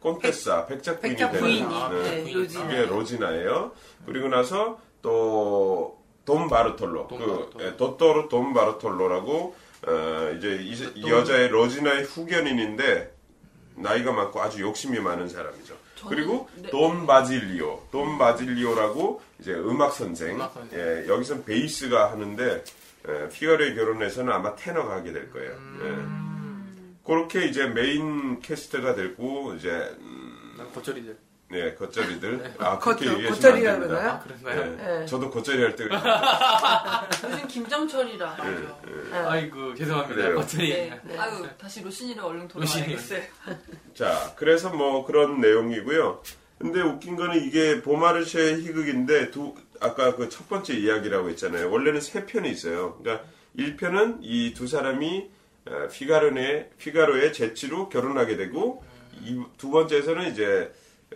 contessa 0.00 0.66
백작 0.66 1.00
부인이 1.00 1.16
백작 1.16 1.32
되는 1.32 1.44
부인이 1.44 1.68
네. 2.02 2.24
네, 2.24 2.32
로지나. 2.32 2.66
그게 2.66 2.86
로지나예요. 2.86 3.72
그리고 4.06 4.28
나서 4.28 4.78
또 5.02 5.96
돈 6.24 6.46
바르톨로, 6.48 7.08
돈 7.08 7.18
그 7.18 7.26
바르톨로. 7.26 7.64
예, 7.64 7.76
dottore 7.78 8.28
돈 8.28 8.52
바르톨로라고 8.52 9.56
어, 9.86 10.34
이제 10.36 10.58
이, 10.60 10.74
이 10.94 11.08
여자의 11.10 11.48
로지나의 11.48 12.04
후견인인데 12.04 13.14
나이가 13.76 14.12
많고 14.12 14.42
아주 14.42 14.60
욕심이 14.60 14.98
많은 15.00 15.28
사람이죠. 15.30 15.74
저는- 15.98 16.08
그리고 16.10 16.48
네. 16.56 16.68
돈 16.70 17.06
바질리오, 17.06 17.80
돈 17.90 18.18
바질리오라고 18.18 19.22
이제 19.40 19.52
음악 19.54 19.94
선생. 19.94 20.34
음악 20.34 20.52
선생. 20.52 20.78
예, 20.78 21.08
여기선 21.08 21.44
베이스가 21.46 22.10
하는데 22.12 22.62
예, 23.08 23.28
피가로의 23.30 23.74
결혼에서는 23.74 24.30
아마 24.30 24.54
테너가 24.54 24.96
하게 24.96 25.12
될 25.14 25.30
거예요. 25.32 25.52
음. 25.52 25.80
예. 26.24 26.27
그렇게 27.08 27.46
이제 27.46 27.66
main 27.66 28.38
cast가 28.40 28.94
되고 28.94 29.54
이제 29.54 29.70
음, 30.00 30.56
겉절이들. 30.74 31.16
네 31.50 31.74
겉절이들 31.76 32.56
아 32.58 32.78
그렇게 32.78 33.06
겉- 33.06 33.12
얘기하시면 33.14 33.30
겉절이라 33.32 33.72
안 33.72 33.80
됩니다. 33.80 33.98
그러나요? 33.98 34.10
아, 34.10 34.18
그런가요? 34.20 34.76
네. 34.76 34.98
네. 35.00 35.06
저도 35.06 35.30
겉절이 35.30 35.62
할 35.62 35.76
때가 35.76 37.08
요즘 37.24 37.48
겉절이라 37.48 38.36
네, 38.36 38.42
하죠. 38.42 38.80
아이고 39.30 39.74
죄송합니다. 39.74 40.14
그래요. 40.22 40.36
겉절이. 40.36 40.68
네. 41.04 41.18
아유 41.18 41.46
다시 41.56 41.82
로시니를 41.82 42.22
얼른. 42.22 42.48
돌아가야겠어요. 42.48 43.22
자, 43.94 44.34
그래서 44.36 44.68
뭐 44.68 45.06
그런 45.06 45.40
내용이고요. 45.40 46.22
근데 46.58 46.82
웃긴 46.82 47.16
거는 47.16 47.42
이게 47.42 47.80
보마르쉐의 47.80 48.60
희극인데 48.62 49.30
두 49.30 49.54
아까 49.80 50.16
그 50.16 50.28
첫 50.28 50.48
번째 50.50 50.74
이야기라고 50.74 51.30
했잖아요. 51.30 51.70
원래는 51.70 52.02
세 52.02 52.26
편이 52.26 52.50
있어요. 52.50 52.98
그러니까 52.98 53.24
1편은 53.56 54.18
이 54.20 54.52
두 54.52 54.66
사람이 54.66 55.30
어, 55.30 55.37
피가로의 55.90 56.70
피가로의 56.78 57.32
재치로 57.32 57.88
결혼하게 57.88 58.36
되고 58.36 58.82
이, 59.22 59.42
두 59.56 59.70
번째에서는 59.70 60.30
이제 60.30 60.72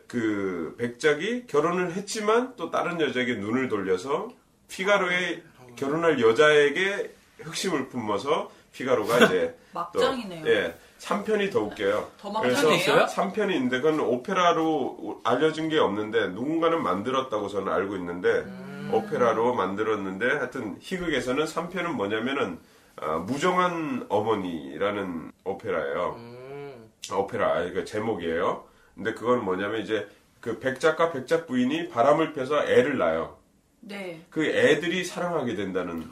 그 0.06 0.74
백작이 0.78 1.46
결혼을 1.46 1.92
했지만 1.92 2.54
또 2.56 2.70
다른 2.70 3.00
여자에게 3.00 3.36
눈을 3.36 3.68
돌려서 3.68 4.30
피가로의 4.68 5.42
결혼할 5.76 6.20
여자에게 6.20 7.14
흑심을 7.40 7.88
품어서 7.88 8.50
피가로가 8.72 9.26
이제 9.26 9.56
막장이네요. 9.72 10.44
또, 10.44 10.50
예, 10.50 10.74
3편이 10.98 11.50
더 11.52 11.60
웃겨요. 11.60 12.10
더 12.18 12.32
그래서 12.40 12.68
막장이에요? 12.68 12.80
있어요? 12.80 13.06
3편이 13.06 13.54
있는데 13.54 13.80
그건 13.80 14.00
오페라로 14.00 15.20
알려진 15.24 15.68
게 15.68 15.78
없는데 15.78 16.28
누군가는 16.28 16.82
만들었다고 16.82 17.48
저는 17.48 17.72
알고 17.72 17.96
있는데 17.96 18.28
음. 18.28 18.90
오페라로 18.92 19.54
만들었는데 19.54 20.26
하여튼 20.26 20.76
희극에서는 20.80 21.44
3편은 21.44 21.92
뭐냐면은 21.92 22.58
아, 22.96 23.18
무정한 23.18 24.06
어머니라는 24.08 25.32
오페라예요. 25.44 26.14
음. 26.18 26.90
아, 27.10 27.16
오페라 27.16 27.54
아, 27.54 27.62
이거 27.62 27.84
제목이에요. 27.84 28.64
근데 28.94 29.14
그건 29.14 29.44
뭐냐면 29.44 29.80
이제 29.80 30.06
그 30.40 30.58
백작과 30.58 31.12
백작 31.12 31.46
부인이 31.46 31.88
바람을 31.88 32.32
펴서 32.32 32.64
애를 32.64 32.98
낳아요. 32.98 33.38
네. 33.80 34.24
그 34.30 34.44
애들이 34.46 35.04
사랑하게 35.04 35.54
된다는 35.54 36.08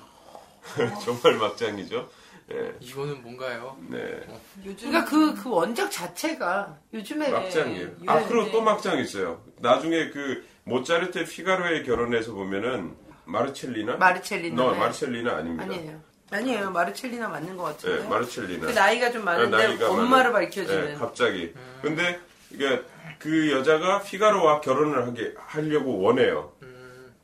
정말 1.04 1.36
막장이죠. 1.36 2.08
예, 2.52 2.74
이거는 2.80 3.22
뭔가요? 3.22 3.76
네. 3.88 4.20
요즘 4.64 4.90
그러니까 4.90 5.08
그, 5.08 5.34
그 5.40 5.50
원작 5.50 5.90
자체가 5.90 6.78
요즘에 6.92 7.30
막장이에요. 7.30 7.86
네, 7.86 7.94
아, 8.06 8.18
네, 8.18 8.26
그리고 8.26 8.46
네. 8.46 8.50
또 8.50 8.60
막장 8.60 8.98
있어요. 8.98 9.40
나중에 9.60 10.10
그 10.10 10.44
모차르트의 10.64 11.26
피가로의 11.26 11.84
결혼에서 11.84 12.32
보면은 12.32 12.96
마르첼리나? 13.24 13.96
마르첼리나. 13.96 14.56
너 14.56 14.72
네. 14.72 14.78
마르첼리나 14.78 15.36
아닙니다. 15.36 15.64
아니에요. 15.64 16.09
아니에요. 16.30 16.70
마르첼리나 16.70 17.28
맞는 17.28 17.56
것 17.56 17.64
같은데. 17.64 18.02
네, 18.02 18.08
마르첼리나. 18.08 18.66
그 18.66 18.72
나이가 18.72 19.10
좀 19.10 19.24
많은데 19.24 19.56
나이가 19.56 19.90
엄마를 19.90 20.30
많아요. 20.30 20.46
밝혀주는. 20.46 20.84
네, 20.86 20.94
갑자기. 20.94 21.52
근데 21.82 22.20
이게 22.50 22.82
그 23.18 23.50
여자가 23.52 24.02
피가로와 24.02 24.60
결혼을 24.60 25.06
하게 25.06 25.34
하려고 25.36 26.00
원해요. 26.00 26.52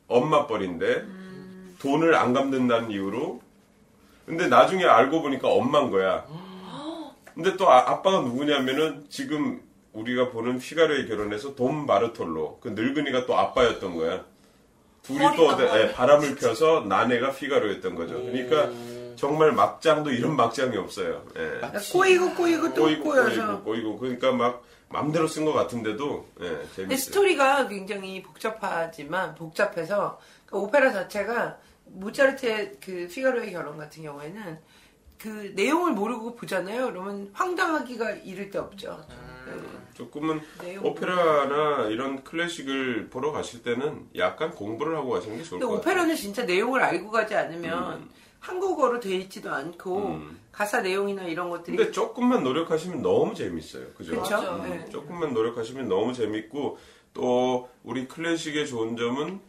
엄마 0.09 0.47
뻘인데 0.47 1.05
돈을 1.79 2.15
안 2.15 2.33
갚는다는 2.33 2.91
이유로. 2.91 3.41
근데 4.25 4.49
나중에 4.49 4.85
알고 4.85 5.23
보니까 5.23 5.49
엄마인 5.49 5.91
거야. 5.91 6.25
근데 7.35 7.57
또 7.57 7.71
아, 7.71 8.03
빠가 8.03 8.21
누구냐면은 8.21 9.05
지금 9.09 9.61
우리가 9.93 10.31
보는 10.31 10.59
피가로의 10.59 11.07
결혼에서 11.09 11.55
돈 11.55 11.87
마르톨로 11.87 12.59
그 12.61 12.69
늙은이가 12.69 13.27
또 13.27 13.37
아빠였던 13.37 13.97
거야. 13.97 14.25
둘이 15.03 15.21
또 15.37 15.57
머리. 15.57 15.93
바람을 15.93 16.35
펴서 16.35 16.85
나네가 16.89 17.31
피가로였던 17.33 17.95
거죠. 17.95 18.15
그러니까 18.15 18.71
정말 19.17 19.53
막장도 19.53 20.11
이런 20.11 20.37
막장이 20.37 20.77
없어요. 20.77 21.25
예. 21.37 21.61
꼬이고 21.93 22.35
꼬이고 22.35 22.75
또 22.75 22.83
꼬이고 22.83 23.05
꼬여서. 23.05 23.63
꼬이고 23.63 23.99
꼬이고 23.99 23.99
그러니까 23.99 24.33
막 24.33 24.65
맘대로 24.89 25.27
쓴 25.27 25.45
것 25.45 25.53
같은데도 25.53 26.27
예, 26.41 26.45
근데 26.49 26.69
재밌어요. 26.75 26.97
스토리가 26.99 27.69
굉장히 27.69 28.23
복잡하지만 28.23 29.35
복잡해서 29.35 30.21
그 30.47 30.57
오페라 30.57 30.93
자체가 30.93 31.59
모차르트의 31.87 32.77
그 32.81 33.09
피가로의 33.11 33.53
결혼 33.53 33.79
같은 33.79 34.03
경우에는 34.03 34.59
그 35.19 35.53
내용을 35.57 35.93
모르고 35.93 36.37
보잖아요. 36.37 36.87
그러면 36.93 37.31
황당하기가 37.33 38.11
이를 38.11 38.51
데 38.51 38.59
없죠. 38.59 39.05
조금은 39.95 40.41
내용 40.61 40.85
오페라나 40.85 41.87
이런 41.89 42.23
클래식을 42.23 43.09
보러 43.09 43.33
가실 43.33 43.63
때는 43.63 44.09
약간 44.17 44.51
공부를 44.51 44.97
하고 44.97 45.11
가시는 45.11 45.39
게 45.39 45.43
좋을 45.43 45.61
근데 45.61 45.67
것 45.73 45.79
같아요. 45.79 45.93
오페라는 45.95 46.17
진짜 46.17 46.45
내용을 46.45 46.83
알고 46.83 47.11
가지 47.11 47.35
않으면 47.35 48.03
음. 48.03 48.11
한국어로 48.47 49.01
돼 49.01 49.17
있지도 49.17 49.51
않고 49.53 50.21
가사 50.53 50.81
내용이나 50.81 51.25
이런 51.25 51.51
것들이 51.51 51.77
근데 51.77 51.91
조금만 51.91 52.45
노력하시면 52.45 53.03
너무 53.03 53.35
재밌어요. 53.35 53.89
그죠? 53.95 54.13
그렇죠. 54.13 54.37
맞아. 54.37 54.57
음, 54.57 54.63
네. 54.71 54.89
조금만 54.89 55.35
노력하시면 55.35 55.89
너무 55.89 56.13
재밌고 56.13 56.79
또 57.13 57.69
우리 57.83 58.07
클래식의 58.07 58.69
좋은 58.69 58.97
점은 58.97 59.41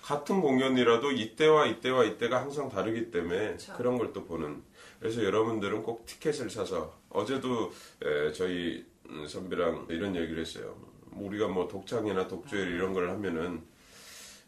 같은 0.00 0.40
공연이라도 0.40 1.12
이때와 1.12 1.66
이때와 1.66 2.04
이때가 2.04 2.40
항상 2.40 2.70
다르기 2.70 3.10
때문에 3.10 3.58
그런걸 3.76 4.14
또 4.14 4.24
보는 4.24 4.62
그래서 4.98 5.22
여러분들은 5.22 5.82
꼭 5.82 6.06
티켓을 6.06 6.48
사서 6.48 6.94
어제도 7.10 7.70
에, 8.02 8.32
저희 8.32 8.84
음, 9.10 9.26
선배랑 9.26 9.86
이런 9.90 10.16
얘기를 10.16 10.40
했어요. 10.40 10.74
우리가 11.12 11.48
뭐 11.48 11.68
독창이나 11.68 12.26
독주일 12.28 12.68
이런 12.68 12.94
걸 12.94 13.10
하면은 13.10 13.62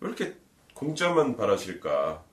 왜 0.00 0.08
이렇게 0.08 0.34
공짜만 0.72 1.36
바라실까? 1.36 2.24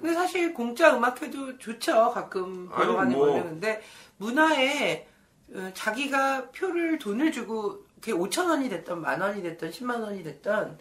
근데 0.00 0.14
사실 0.14 0.52
공짜 0.54 0.96
음악회도 0.96 1.58
좋죠. 1.58 2.12
가끔 2.12 2.68
보러 2.68 2.96
가는 2.96 3.16
뭐. 3.16 3.26
거는. 3.26 3.44
근데 3.44 3.82
문화에 4.18 5.06
어, 5.54 5.70
자기가 5.74 6.50
표를 6.50 6.98
돈을 6.98 7.32
주고 7.32 7.84
그게 8.00 8.12
5천 8.12 8.48
원이 8.48 8.68
됐던 8.68 9.00
만 9.00 9.20
원이 9.20 9.42
됐던 9.42 9.70
10만 9.70 10.02
원이 10.02 10.22
됐던 10.22 10.78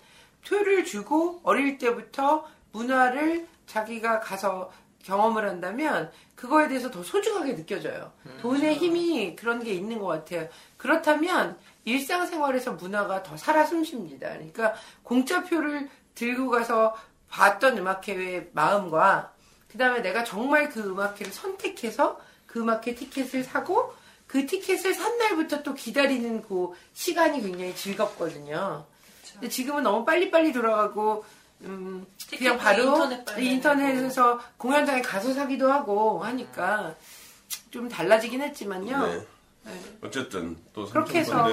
표를 0.47 0.85
주고 0.85 1.39
어릴 1.43 1.77
때부터 1.77 2.47
문화를 2.71 3.47
자기가 3.67 4.19
가서 4.19 4.71
경험을 5.03 5.47
한다면 5.47 6.11
그거에 6.35 6.67
대해서 6.67 6.89
더 6.89 7.03
소중하게 7.03 7.55
느껴져요. 7.55 8.11
돈의 8.41 8.75
힘이 8.75 9.35
그런 9.35 9.63
게 9.63 9.73
있는 9.73 9.99
것 9.99 10.07
같아요. 10.07 10.47
그렇다면 10.77 11.57
일상생활에서 11.85 12.73
문화가 12.73 13.23
더 13.23 13.37
살아 13.37 13.65
숨쉽니다. 13.65 14.29
그러니까 14.29 14.73
공짜표를 15.03 15.89
들고 16.15 16.49
가서 16.49 16.95
봤던 17.31 17.77
음악회의 17.77 18.49
마음과 18.53 19.33
그 19.71 19.77
다음에 19.77 20.01
내가 20.01 20.23
정말 20.23 20.69
그 20.69 20.81
음악회를 20.81 21.31
선택해서 21.31 22.19
그 22.45 22.59
음악회 22.59 22.93
티켓을 22.93 23.43
사고 23.43 23.93
그 24.27 24.45
티켓을 24.45 24.93
산 24.93 25.17
날부터 25.17 25.63
또 25.63 25.73
기다리는 25.73 26.41
그 26.41 26.71
시간이 26.93 27.41
굉장히 27.41 27.75
즐겁거든요. 27.75 28.85
근데 29.33 29.49
지금은 29.49 29.83
너무 29.83 30.05
빨리빨리 30.05 30.51
돌아가고 30.53 31.25
음, 31.61 32.05
그냥 32.37 32.57
바로 32.57 32.83
인터넷 32.83 33.25
빨리 33.25 33.51
인터넷 33.51 34.05
에서 34.05 34.39
공연장에 34.57 35.01
가서 35.01 35.33
사기도 35.33 35.71
하고 35.71 36.23
하니까 36.23 36.95
좀 37.69 37.87
달라지긴 37.87 38.41
했지만요. 38.41 39.07
네. 39.07 39.27
어쨌든 40.01 40.57
또 40.73 40.85
그렇게 40.85 41.19
해서 41.19 41.47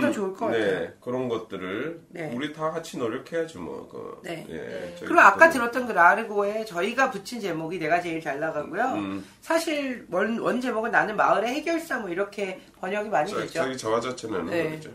더 0.00 0.12
좋을 0.12 0.34
것 0.34 0.50
네, 0.50 0.58
같아요. 0.58 0.88
그런 1.00 1.28
것들을 1.28 2.00
네. 2.08 2.32
우리 2.34 2.52
다 2.52 2.70
같이 2.70 2.98
노력해야죠 2.98 3.60
뭐. 3.60 3.88
그, 3.88 4.20
네. 4.28 4.44
예, 4.50 4.96
그리고 4.98 5.20
아까 5.20 5.48
들었던 5.48 5.86
그 5.86 5.92
라르고에 5.92 6.64
저희가 6.64 7.10
붙인 7.10 7.40
제목이 7.40 7.78
내가 7.78 8.00
제일 8.00 8.20
잘 8.20 8.40
나가고요. 8.40 8.82
음. 8.94 9.24
사실 9.40 10.06
원, 10.10 10.38
원 10.40 10.60
제목은 10.60 10.90
나는 10.90 11.16
마을의 11.16 11.54
해결사 11.54 12.00
뭐 12.00 12.10
이렇게 12.10 12.60
번역이 12.80 13.08
많이 13.08 13.30
자, 13.30 13.38
되죠. 13.38 13.52
자기 13.52 13.76
저화 13.76 14.00
자체는 14.00 14.46
네. 14.46 14.70
거죠. 14.70 14.90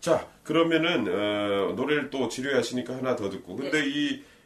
자 0.00 0.26
그러면은 0.44 1.06
어, 1.08 1.72
노래를 1.74 2.10
또 2.10 2.28
지루하시니까 2.28 2.96
하나 2.96 3.16
더 3.16 3.30
듣고 3.30 3.56
근데 3.56 3.82
이 3.86 4.22
어, 4.22 4.37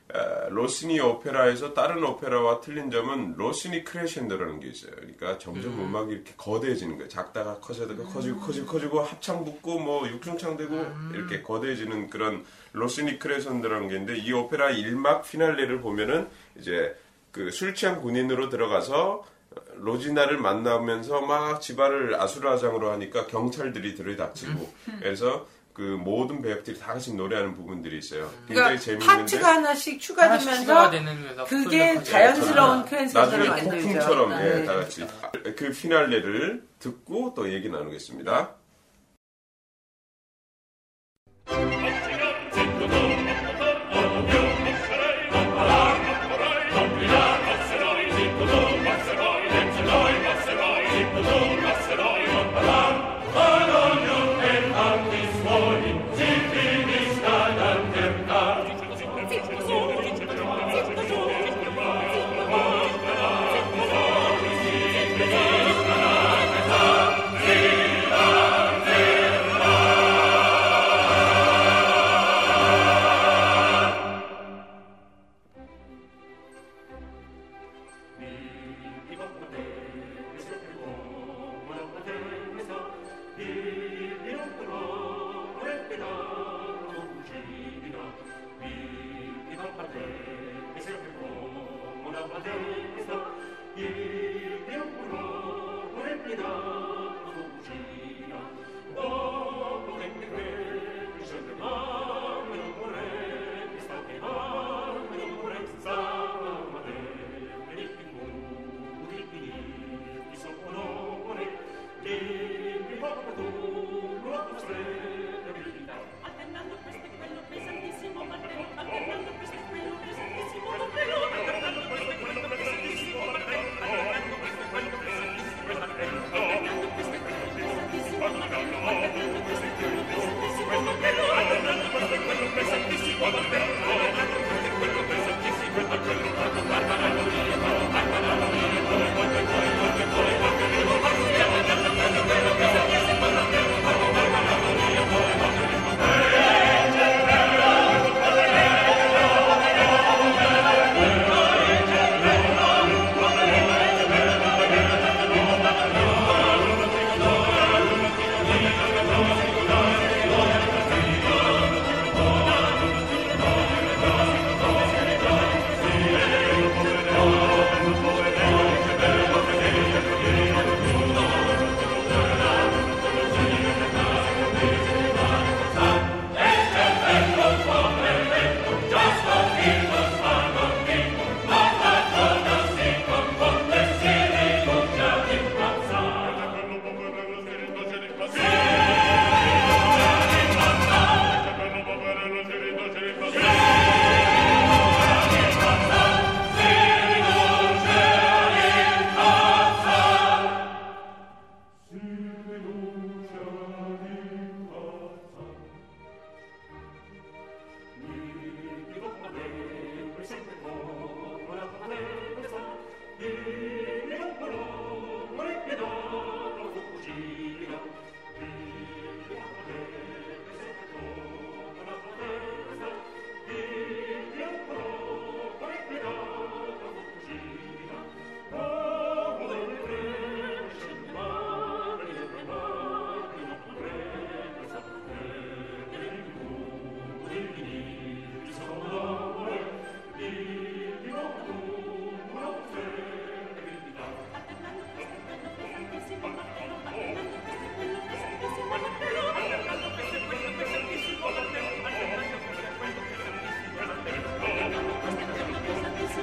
로시니 0.50 1.00
오페라에서 1.00 1.72
다른 1.72 2.04
오페라와 2.04 2.60
틀린 2.60 2.90
점은 2.90 3.34
로시니 3.36 3.84
크레션도라는 3.84 4.60
게 4.60 4.68
있어요. 4.68 4.92
그러니까 4.96 5.38
점점 5.38 5.72
음. 5.72 5.96
악이 5.96 6.12
이렇게 6.12 6.32
거대해지는 6.36 6.96
거예요. 6.96 7.08
작다가 7.08 7.58
커지다가 7.58 8.04
커지고 8.04 8.40
커지고 8.40 8.66
커지고 8.66 9.00
합창 9.02 9.44
붙고 9.44 9.78
뭐 9.78 10.06
육중창 10.08 10.56
되고 10.56 10.74
이렇게 11.14 11.42
거대해지는 11.42 12.10
그런 12.10 12.44
로시니 12.72 13.18
크레션도라는 13.18 13.88
게 13.88 13.94
있는데 13.94 14.18
이 14.18 14.32
오페라 14.32 14.70
1막 14.70 15.22
피날레를 15.22 15.80
보면은 15.80 16.28
이제 16.56 16.94
그 17.32 17.50
술 17.50 17.74
취한 17.74 18.00
군인으로 18.02 18.50
들어가서 18.50 19.24
로지나를 19.76 20.38
만나면서 20.38 21.22
막 21.22 21.60
집안을 21.60 22.20
아수라장으로 22.20 22.90
하니까 22.92 23.26
경찰들이 23.26 23.94
들이닥치고 23.94 24.72
그래서 25.00 25.46
그 25.72 25.80
모든 25.80 26.42
배역들이 26.42 26.78
다 26.78 26.92
같이 26.92 27.14
노래하는 27.14 27.54
부분들이 27.54 27.98
있어요. 27.98 28.30
굉장히 28.46 28.76
그러니까 28.78 28.80
재밌는데 28.80 29.16
파트가 29.16 29.48
하나씩 29.54 29.72
하나씩 29.92 30.00
추가되면서 30.00 30.90
거에서 30.90 31.44
그게 31.44 32.02
자연스러운. 32.02 32.84
크랜센서를 32.84 33.48
나중에 33.48 33.48
만들죠. 33.48 33.88
폭풍처럼 33.88 34.32
예, 34.32 34.54
네. 34.54 34.64
다 34.64 34.74
같이 34.74 35.06
그 35.56 35.70
피날레를 35.72 36.66
듣고 36.78 37.34
또 37.34 37.52
얘기 37.52 37.68
나누겠습니다. 37.68 38.54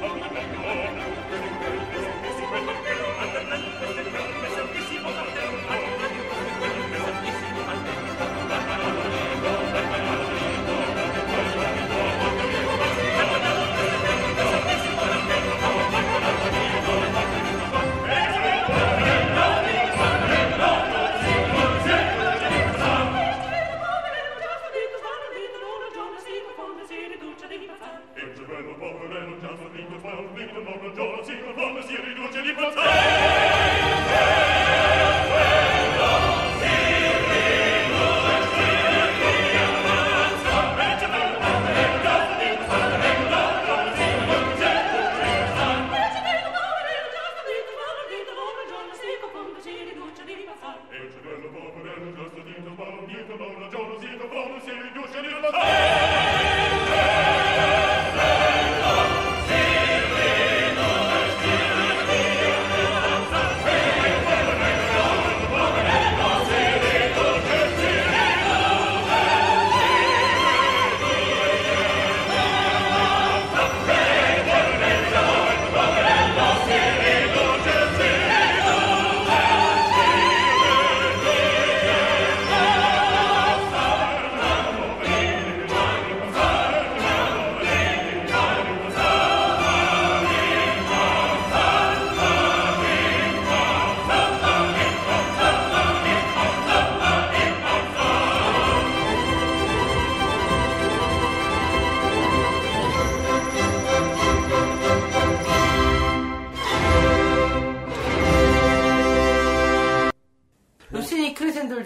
Oh, 0.02 0.79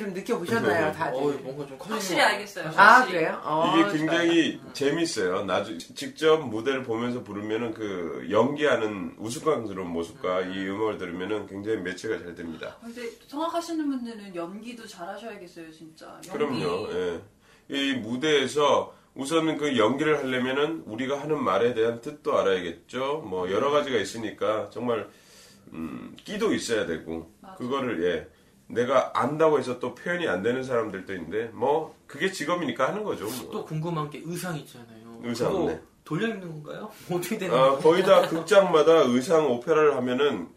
좀 0.04 0.14
느껴보셨나요, 0.14 0.92
다들? 0.92 1.18
어, 1.18 1.22
뭔가 1.42 1.66
좀 1.66 1.78
확실히 1.80 2.22
것 2.22 2.28
알겠어요. 2.28 2.68
아, 2.76 3.00
확실히. 3.00 3.20
그래요? 3.20 3.42
어, 3.44 3.74
이게 3.78 3.98
굉장히 3.98 4.62
재밌어요. 4.74 5.46
나중 5.46 5.78
직접 5.80 6.38
무대를 6.40 6.84
보면서 6.84 7.24
부르면은 7.24 7.74
그 7.74 8.28
연기하는 8.30 9.16
우스꽝스러운 9.18 9.88
모습과 9.90 10.42
이 10.42 10.68
음악을 10.68 10.98
들으면은 10.98 11.48
굉장히 11.48 11.78
매치가 11.78 12.20
잘 12.20 12.36
됩니다. 12.36 12.76
근데 12.82 13.10
성악하시는 13.28 13.90
분들은 13.90 14.36
연기도 14.36 14.86
잘하셔야겠어요, 14.86 15.72
진짜. 15.72 16.08
연기. 16.28 16.30
그럼요. 16.30 16.90
예. 16.92 17.22
이 17.70 17.94
무대에서 17.94 18.94
우선은 19.16 19.58
그 19.58 19.78
연기를 19.78 20.18
하려면은 20.18 20.84
우리가 20.86 21.22
하는 21.22 21.42
말에 21.42 21.74
대한 21.74 22.02
뜻도 22.02 22.38
알아야겠죠. 22.38 23.24
뭐 23.26 23.50
여러 23.52 23.72
가지가 23.72 23.98
있으니까 23.98 24.70
정말 24.70 25.08
음, 25.72 26.16
끼도 26.24 26.54
있어야 26.54 26.86
되고 26.86 27.32
맞아. 27.40 27.56
그거를 27.56 28.04
예. 28.04 28.33
내가 28.74 29.12
안다고 29.16 29.60
해서 29.60 29.80
또 29.80 29.96
표현이 29.96 30.28
안 30.28 30.42
되는 30.42 30.64
사람들도 30.64 31.14
있는데 31.14 31.50
뭐 31.54 31.96
그게 32.08 32.32
직업이니까 32.32 32.88
하는 32.90 33.04
거죠. 33.04 33.26
뭐. 33.26 33.52
또 33.52 33.66
궁금한 33.66 34.10
게 34.10 34.22
의상 34.24 34.56
있잖아요. 34.58 35.20
의상, 35.24 35.66
네. 35.66 35.82
돌려 36.04 36.28
입는 36.28 36.64
건가요? 36.64 36.92
어떻게 37.12 37.38
되는 37.38 37.56
아, 37.56 37.62
거예요? 37.62 37.80
거의 37.80 38.04
다 38.04 38.28
극장마다 38.28 38.92
의상 39.06 39.50
오페라를 39.50 39.96
하면은 39.96 40.50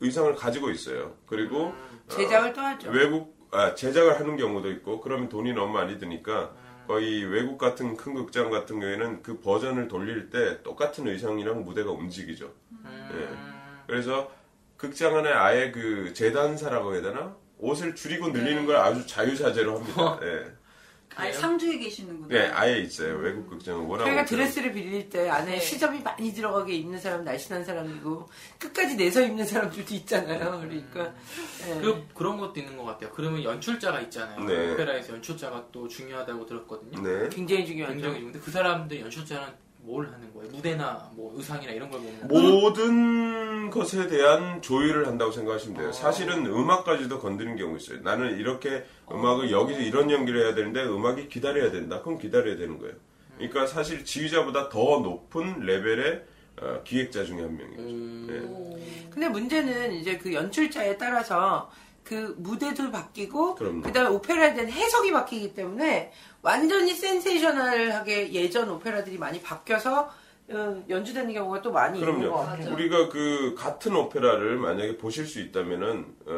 의상을 0.00 0.34
가지고 0.34 0.70
있어요. 0.70 1.14
그리고 1.26 1.72
제작을 2.08 2.52
또 2.52 2.60
하죠. 2.60 2.90
외국 2.90 3.36
아, 3.50 3.74
제작을 3.74 4.20
하는 4.20 4.36
경우도 4.36 4.70
있고 4.72 5.00
그러면 5.00 5.28
돈이 5.28 5.52
너무 5.54 5.72
많이 5.72 5.98
드니까 5.98 6.52
거의 6.86 7.24
외국 7.24 7.58
같은 7.58 7.96
큰 7.96 8.14
극장 8.14 8.50
같은 8.50 8.78
경우에는 8.78 9.22
그 9.22 9.40
버전을 9.40 9.88
돌릴 9.88 10.30
때 10.30 10.62
똑같은 10.62 11.06
의상이랑 11.08 11.64
무대가 11.64 11.90
움직이죠. 11.90 12.52
예. 12.84 13.28
그래서 13.86 14.30
극장 14.76 15.16
안에 15.16 15.30
아예 15.30 15.70
그 15.72 16.12
재단사라고 16.12 16.94
해야 16.94 17.02
되나? 17.02 17.36
옷을 17.58 17.94
줄이고 17.94 18.28
늘리는 18.28 18.66
걸 18.66 18.76
아주 18.76 19.06
자유자재로 19.06 19.78
합니다. 19.78 20.18
예. 20.22 20.56
아예 21.18 21.32
상주에 21.32 21.78
계시는구나. 21.78 22.28
네, 22.28 22.48
아예 22.48 22.78
있어요. 22.80 23.16
외국 23.16 23.48
극장은 23.48 23.86
워낙 23.86 24.04
저희가 24.04 24.20
없어요. 24.20 24.38
드레스를 24.38 24.72
빌릴 24.72 25.08
때 25.08 25.30
안에 25.30 25.52
네. 25.52 25.58
시접이 25.58 26.00
많이 26.00 26.34
들어가게 26.34 26.74
입는 26.74 27.00
사람 27.00 27.24
날씬한 27.24 27.64
사람이고 27.64 28.28
끝까지 28.58 28.96
내서 28.96 29.22
입는 29.22 29.46
사람들도 29.46 29.94
있잖아요. 29.94 30.60
그러니까 30.60 31.14
예. 31.68 31.80
그, 31.80 32.06
그런 32.12 32.36
것도 32.36 32.60
있는 32.60 32.76
것 32.76 32.84
같아요. 32.84 33.10
그러면 33.14 33.42
연출자가 33.42 34.00
있잖아요. 34.02 34.44
네. 34.44 34.72
오페라에서 34.72 35.14
연출자가 35.14 35.68
또 35.72 35.88
중요하다고 35.88 36.44
들었거든요. 36.44 37.00
네. 37.00 37.28
굉장히 37.30 37.64
중요하죠. 37.64 37.94
굉장히 37.94 38.20
근데 38.22 38.38
그 38.38 38.50
사람들 38.50 39.00
연출자는 39.00 39.48
뭘 39.86 40.06
하는 40.06 40.32
거예요? 40.34 40.50
무대나 40.50 41.10
뭐 41.14 41.32
의상이나 41.36 41.70
이런 41.72 41.88
걸 41.88 42.00
보는 42.00 42.28
뭐 42.28 42.40
거예요? 42.40 42.60
모든 42.60 43.70
것에 43.70 44.08
대한 44.08 44.60
조율을 44.60 45.06
한다고 45.06 45.30
생각하시면 45.30 45.76
어. 45.76 45.80
돼요. 45.80 45.92
사실은 45.92 46.44
음악까지도 46.44 47.20
건드는 47.20 47.56
경우 47.56 47.76
있어요. 47.76 48.00
나는 48.02 48.36
이렇게 48.36 48.84
음악을 49.10 49.52
여기서 49.52 49.80
이런 49.80 50.10
연기를 50.10 50.44
해야 50.44 50.54
되는데 50.54 50.82
음악이 50.84 51.28
기다려야 51.28 51.70
된다. 51.70 52.02
그럼 52.02 52.18
기다려야 52.18 52.56
되는 52.56 52.78
거예요. 52.78 52.94
그러니까 53.36 53.66
사실 53.66 54.04
지휘자보다 54.04 54.68
더 54.70 54.78
높은 55.00 55.60
레벨의 55.60 56.24
어, 56.60 56.80
기획자 56.84 57.22
중에 57.24 57.42
한 57.42 57.56
명이죠. 57.56 57.82
음. 57.82 58.26
네. 58.28 59.10
근데 59.10 59.28
문제는 59.28 59.92
이제 59.92 60.18
그 60.18 60.32
연출자에 60.32 60.96
따라서 60.96 61.70
그 62.02 62.34
무대도 62.38 62.90
바뀌고 62.90 63.56
그럼요. 63.56 63.82
그다음에 63.82 64.08
오페라에 64.10 64.54
대한 64.54 64.70
해석이 64.70 65.10
바뀌기 65.10 65.54
때문에 65.54 66.12
완전히 66.50 66.94
센세이셔널하게 66.94 68.32
예전 68.32 68.70
오페라들이 68.70 69.18
많이 69.18 69.42
바뀌어서 69.42 70.08
어, 70.48 70.84
연주되는 70.88 71.34
경우가 71.34 71.60
또 71.60 71.72
많이 71.72 71.98
있는 71.98 72.20
것 72.20 72.28
그럼요. 72.28 72.36
같아요. 72.36 72.72
우리가 72.72 73.08
그 73.08 73.56
같은 73.58 73.96
오페라를 73.96 74.56
만약에 74.56 74.96
보실 74.96 75.26
수 75.26 75.40
있다면은 75.40 76.06
어, 76.24 76.36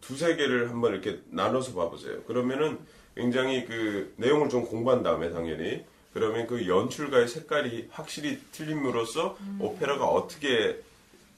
두세 0.00 0.36
개를 0.36 0.70
한번 0.70 0.92
이렇게 0.92 1.20
나눠서 1.30 1.74
봐보세요. 1.74 2.22
그러면은 2.22 2.78
굉장히 3.16 3.64
그 3.64 4.14
내용을 4.18 4.48
좀 4.48 4.64
공부한 4.64 5.02
다음에 5.02 5.30
당연히 5.30 5.84
그러면 6.14 6.46
그 6.46 6.68
연출가의 6.68 7.26
색깔이 7.26 7.88
확실히 7.90 8.38
틀림으로써 8.52 9.36
오페라가 9.58 10.06
어떻게 10.06 10.80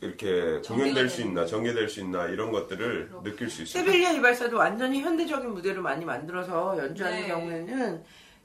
이렇게 0.03 0.61
공연될 0.67 1.09
수 1.09 1.23
있나 1.23 1.47
전개될 1.47 1.89
수 1.89 2.01
있나 2.01 2.27
이런 2.27 2.51
것들을 2.51 3.11
느낄 3.23 3.49
수 3.49 3.63
있어요. 3.63 3.85
세빌리아 3.85 4.11
이발사도 4.13 4.57
완전히 4.57 5.01
현대적인 5.01 5.55
무대를 5.55 5.81
많이 5.81 6.05
만들어서 6.05 6.77
연주하는 6.77 7.21
네. 7.23 7.29
경우에는 7.29 8.03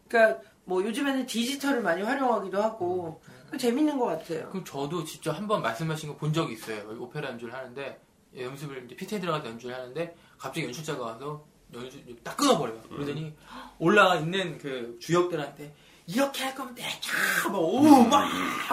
그러니까 0.07 0.41
뭐 0.65 0.83
요즘에는 0.83 1.25
디지털을 1.25 1.81
많이 1.81 2.03
활용하기도 2.03 2.61
하고 2.61 3.21
그 3.49 3.57
재밌는 3.57 3.97
것 3.97 4.05
같아요. 4.05 4.49
그럼 4.49 4.63
저도 4.65 5.03
직접 5.03 5.31
한번 5.31 5.61
말씀하신 5.63 6.09
거 6.09 6.15
본 6.17 6.31
적이 6.31 6.53
있어요. 6.53 6.83
오페라 6.99 7.29
연주를 7.29 7.53
하는데 7.53 7.99
연습을 8.37 8.83
이제 8.85 8.95
피트에 8.95 9.19
들어가서 9.19 9.47
연주를 9.47 9.75
하는데 9.75 10.15
갑자기 10.37 10.67
연출자가 10.67 11.03
와서 11.03 11.43
연주 11.73 11.99
딱 12.23 12.37
끊어버려요. 12.37 12.81
그러더니 12.89 13.35
올라가 13.79 14.17
있는 14.17 14.59
그 14.59 14.97
주역들한테 14.99 15.73
이렇게 16.07 16.43
할 16.45 16.55
거면 16.55 16.73
내가 16.75 17.57
오막 17.57 18.29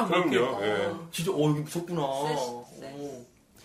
그럼요. 0.08 0.64
예. 0.64 0.92
진짜 1.10 1.32
어 1.32 1.50
이거 1.50 1.60
무섭구나. 1.60 2.00
어. 2.02 2.64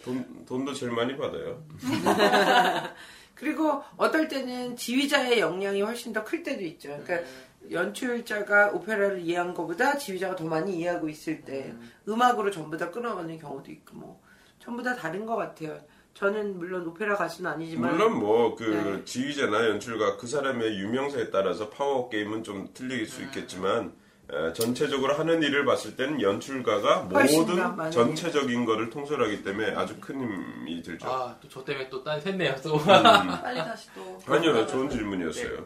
돈, 0.04 0.46
돈도 0.46 0.74
제일 0.74 0.92
많이 0.92 1.16
받아요. 1.16 1.64
그리고 3.36 3.84
어떨 3.96 4.28
때는 4.28 4.76
지휘자의 4.76 5.40
역량이 5.40 5.82
훨씬 5.82 6.12
더 6.14 6.24
클 6.24 6.44
때도 6.44 6.64
있죠. 6.64 6.90
그러니까 7.04 7.30
연출자가 7.72 8.72
오페라를 8.72 9.22
이해한 9.22 9.54
것보다 9.54 9.98
지휘자가 9.98 10.36
더 10.36 10.46
많이 10.46 10.78
이해하고 10.80 11.08
있을 11.10 11.42
때 11.42 11.74
음 12.08 12.22
악으로 12.22 12.50
전부 12.52 12.76
다 12.78 12.90
끊어가는 12.90 13.38
경우도 13.38 13.72
있고 13.72 13.96
뭐 13.98 14.22
전부 14.60 14.82
다 14.84 14.96
다른 14.96 15.26
것 15.26 15.36
같아요. 15.36 15.80
저는 16.14 16.58
물론 16.58 16.86
오페라 16.88 17.16
가수는 17.16 17.50
아니지만 17.52 17.92
물론 17.96 18.20
뭐그 18.20 18.64
네. 18.64 19.06
지휘자나 19.06 19.68
연출가 19.70 20.18
그 20.18 20.28
사람의 20.28 20.78
유명세에 20.80 21.30
따라서 21.30 21.70
파워 21.70 22.10
게임은 22.10 22.44
좀 22.44 22.70
틀릴 22.74 23.06
수 23.08 23.22
있겠지만 23.24 23.94
에, 24.32 24.54
전체적으로 24.54 25.16
하는 25.16 25.42
일을 25.42 25.66
봤을 25.66 25.96
때는 25.96 26.22
연출가가 26.22 27.04
모든 27.04 27.92
전체적인 27.92 28.66
거를 28.66 28.90
통솔하기 28.90 29.44
때문에 29.44 29.72
아주 29.76 29.96
큰 30.02 30.20
힘이 30.22 30.82
들죠. 30.84 31.08
아, 31.10 31.36
또 31.42 31.48
저 31.50 31.64
때문에 31.64 31.90
또 31.90 32.04
딴 32.04 32.20
샜네요, 32.22 32.62
또. 32.62 32.78
빨리 32.78 33.58
다시 33.60 33.88
또. 33.96 34.20
아니요, 34.28 34.68
좋은 34.68 34.90
질문이었어요. 34.90 35.66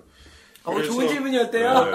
어, 0.65 0.82
좋은 0.82 1.08
질문이었대요. 1.10 1.73
네. 1.86 1.91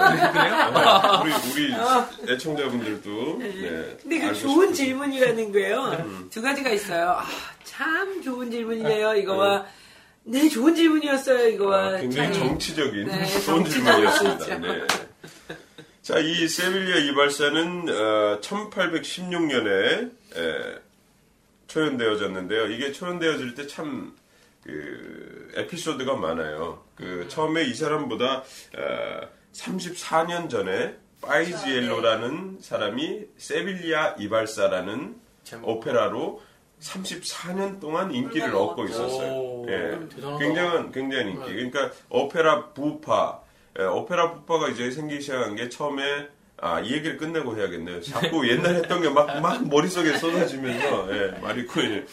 우리 1.23 1.31
우리 1.63 2.31
애청자분들도 2.33 3.37
네, 3.39 3.97
근데 4.01 4.19
그 4.19 4.33
좋은 4.35 4.67
싶으신- 4.71 4.75
질문이라는 4.75 5.51
거예요. 5.51 6.27
두 6.29 6.41
가지가 6.41 6.69
있어요. 6.69 7.09
아, 7.17 7.25
참 7.63 8.21
좋은 8.21 8.51
질문이네요. 8.51 9.15
이거와 9.15 9.65
네 10.23 10.47
좋은 10.47 10.75
질문이었어요. 10.75 11.47
이거와 11.49 11.87
아, 11.87 11.97
굉장히 11.97 12.31
참- 12.33 12.47
정치적인 12.49 13.05
네, 13.07 13.25
좋은 13.45 13.65
질문이었습니다. 13.65 14.57
네. 14.59 14.81
자, 16.03 16.19
이 16.19 16.47
세빌리아 16.47 16.97
이발사는 17.11 17.85
1816년에 18.41 20.11
초연되어졌는데요. 21.67 22.67
이게 22.67 22.91
초연되어질 22.91 23.55
때 23.55 23.67
참 23.67 24.15
그 24.69 25.51
에피소드가 25.55 26.15
많아요. 26.15 26.83
그 26.95 27.27
처음에 27.27 27.63
이 27.63 27.73
사람보다 27.73 28.43
34년 29.53 30.49
전에 30.49 30.95
파이지엘로라는 31.21 32.59
사람이 32.61 33.25
세빌리아 33.37 34.15
이발사라는. 34.19 35.15
오페라로 35.63 36.41
34년 36.79 37.79
동안 37.79 38.13
인기를 38.13 38.55
얻고? 38.55 38.85
있었어요. 38.85 39.31
오, 39.33 39.65
예. 39.67 39.99
굉장한 40.39 40.91
굉장한 40.91 41.27
인기. 41.29 41.53
그러니까 41.53 41.91
오페라 42.09 42.67
부파, 42.69 43.41
예, 43.79 43.83
오페라 43.83 44.33
부파가 44.33 44.69
이제 44.69 44.91
생기기 44.91 45.21
시작한 45.21 45.55
게 45.55 45.69
처음에 45.69 46.27
아, 46.61 46.81
이 46.81 46.91
얘기를 46.91 47.17
끝내고 47.17 47.57
해야겠네요. 47.57 48.01
자꾸 48.01 48.47
옛날 48.49 48.75
했던 48.75 49.01
게 49.01 49.09
막, 49.09 49.39
막 49.39 49.65
머릿속에 49.67 50.17
쏟아지면서, 50.17 51.15
예, 51.15 51.39
말이 51.39 51.65
코이 51.65 52.03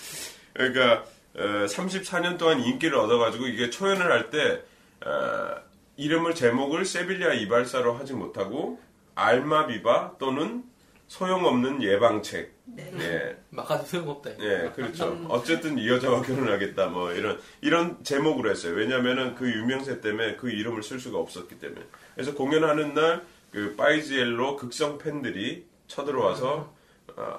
그러니까, 0.55 1.03
어, 1.03 1.05
34년 1.37 2.39
동안 2.39 2.61
인기를 2.61 2.97
얻어가지고 2.99 3.47
이게 3.47 3.71
초연을 3.71 4.11
할 4.11 4.31
때, 4.31 4.63
어, 5.05 5.61
이름을 5.97 6.35
제목을 6.35 6.85
세빌리아 6.85 7.35
이발사로 7.35 7.95
하지 7.95 8.15
못하고, 8.15 8.81
알마비바 9.15 10.17
또는 10.19 10.65
소용없는 11.09 11.83
예방책. 11.83 12.55
예. 12.79 13.37
막아도 13.51 13.85
소용없다. 13.85 14.31
예, 14.41 14.73
그렇죠. 14.75 15.25
어쨌든 15.29 15.79
이 15.79 15.89
여자와 15.89 16.23
결혼하겠다, 16.23 16.87
뭐, 16.87 17.13
이런, 17.13 17.41
이런 17.61 18.03
제목으로 18.03 18.51
했어요. 18.51 18.75
왜냐면은 18.75 19.35
그 19.35 19.49
유명세 19.49 20.01
때문에 20.01 20.37
그 20.37 20.51
이름을 20.51 20.83
쓸 20.83 20.99
수가 20.99 21.19
없었기 21.19 21.59
때문에. 21.61 21.83
그래서 22.15 22.35
공연하는 22.35 22.95
날, 22.95 23.25
그, 23.53 23.75
파이지엘로 23.77 24.57
극성 24.57 24.99
팬들이 24.99 25.67
쳐들어와서, 25.87 26.73
아, 26.73 26.76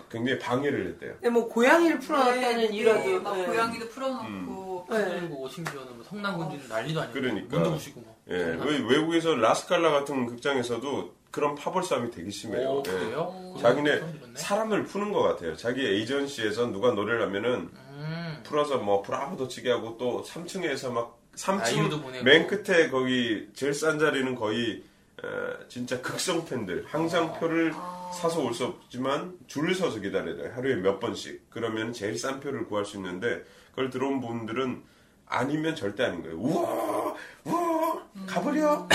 굉장히 0.10 0.40
방해를 0.40 0.88
했대요. 0.88 1.14
네, 1.22 1.30
뭐 1.30 1.48
고양이를 1.48 2.00
풀어놨다는 2.00 2.58
네, 2.72 2.76
일화도 2.76 3.22
막 3.22 3.38
네. 3.38 3.46
고양이도 3.46 3.90
풀어놓고. 3.90 4.88
네. 4.90 5.20
그리고 5.20 5.48
심지어는 5.50 5.96
뭐 5.96 6.04
성남군주는 6.04 6.68
난리도 6.68 7.02
아니고. 7.02 7.14
그러니까. 7.14 7.56
문도 7.56 7.72
부시고 7.74 8.02
뭐. 8.02 8.16
예, 8.30 8.36
왜 8.36 8.78
외국에서 8.80 9.36
라스칼라 9.36 9.92
같은 9.92 10.26
극장에서도 10.26 11.16
그런 11.30 11.56
파벌 11.56 11.84
싸움이 11.84 12.10
되게 12.10 12.30
심해요. 12.32 12.70
오, 12.70 12.84
예. 12.88 12.92
그래요? 12.92 13.56
자기네 13.62 14.00
처음 14.00 14.14
들었네. 14.14 14.34
사람을 14.36 14.84
푸는 14.86 15.12
것 15.12 15.22
같아요. 15.22 15.56
자기 15.56 15.86
에이전시에서 15.86 16.68
누가 16.68 16.92
노래를 16.92 17.22
하면은 17.24 17.70
음. 17.74 18.40
풀어서 18.44 18.78
뭐 18.78 19.02
브라보도 19.02 19.48
치게 19.48 19.70
하고 19.70 19.98
또 19.98 20.24
3층에서 20.24 20.92
막 20.92 21.20
아이유도 21.46 21.98
3층 21.98 22.02
보내고. 22.04 22.24
맨 22.24 22.48
끝에 22.48 22.90
거기 22.90 23.48
제일 23.54 23.74
싼 23.74 24.00
자리는 24.00 24.34
거의 24.36 24.84
어, 25.24 25.28
진짜 25.68 26.00
극성 26.02 26.46
팬들 26.46 26.86
항상 26.88 27.34
표를 27.40 27.74
사서 28.14 28.42
올 28.42 28.54
수 28.54 28.66
없지만 28.66 29.38
줄을 29.48 29.76
서서 29.76 30.00
기다려야 30.00 30.36
돼요. 30.36 30.52
하루에 30.56 30.76
몇 30.76 31.00
번씩. 31.00 31.50
그러면 31.50 31.94
제일 31.94 32.18
싼 32.18 32.40
표를 32.40 32.66
구할 32.68 32.86
수 32.86 32.98
있는데 32.98 33.44
그걸 33.72 33.90
들어온 33.90 34.22
분들은 34.22 34.84
아니면 35.28 35.76
절대 35.76 36.04
아닌 36.06 36.22
거예요. 36.24 36.38
우와, 36.38 37.16
우와, 37.46 38.04
가버려. 38.26 38.72
어, 38.74 38.88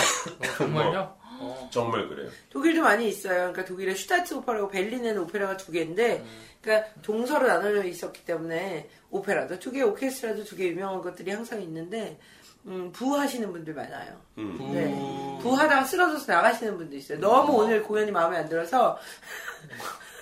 정말요? 0.57 1.16
어. 1.40 1.68
정말 1.72 2.09
그래요. 2.09 2.31
독일도 2.51 2.83
많이 2.83 3.09
있어요. 3.09 3.35
그러니까 3.53 3.64
독일에 3.64 3.94
슈타츠 3.94 4.35
오페라고 4.35 4.68
베를린에는 4.68 5.22
오페라가 5.22 5.57
두 5.57 5.72
개인데, 5.72 6.25
그러니까 6.61 6.88
동서로 7.03 7.46
나눠져 7.48 7.85
있었기 7.85 8.25
때문에 8.25 8.88
오페라도 9.11 9.59
두 9.59 9.72
개, 9.72 9.83
오케스트라도 9.83 10.44
두 10.44 10.57
개 10.57 10.68
유명한 10.68 11.03
것들이 11.03 11.31
항상 11.33 11.61
있는데, 11.62 12.18
음, 12.66 12.92
boo하시는 12.93 13.53
분들 13.53 13.75
많아요. 13.75 14.20
음. 14.38 14.57
boo... 14.57 14.73
네. 14.72 15.38
boo하다가 15.43 15.85
쓰러져서 15.85 16.33
나가시는 16.33 16.77
분도 16.77 16.96
있어요. 16.96 17.18
너무 17.18 17.55
오늘 17.55 17.83
공연이 17.83 18.11
마음에 18.11 18.38
안 18.38 18.48
들어서 18.48 18.98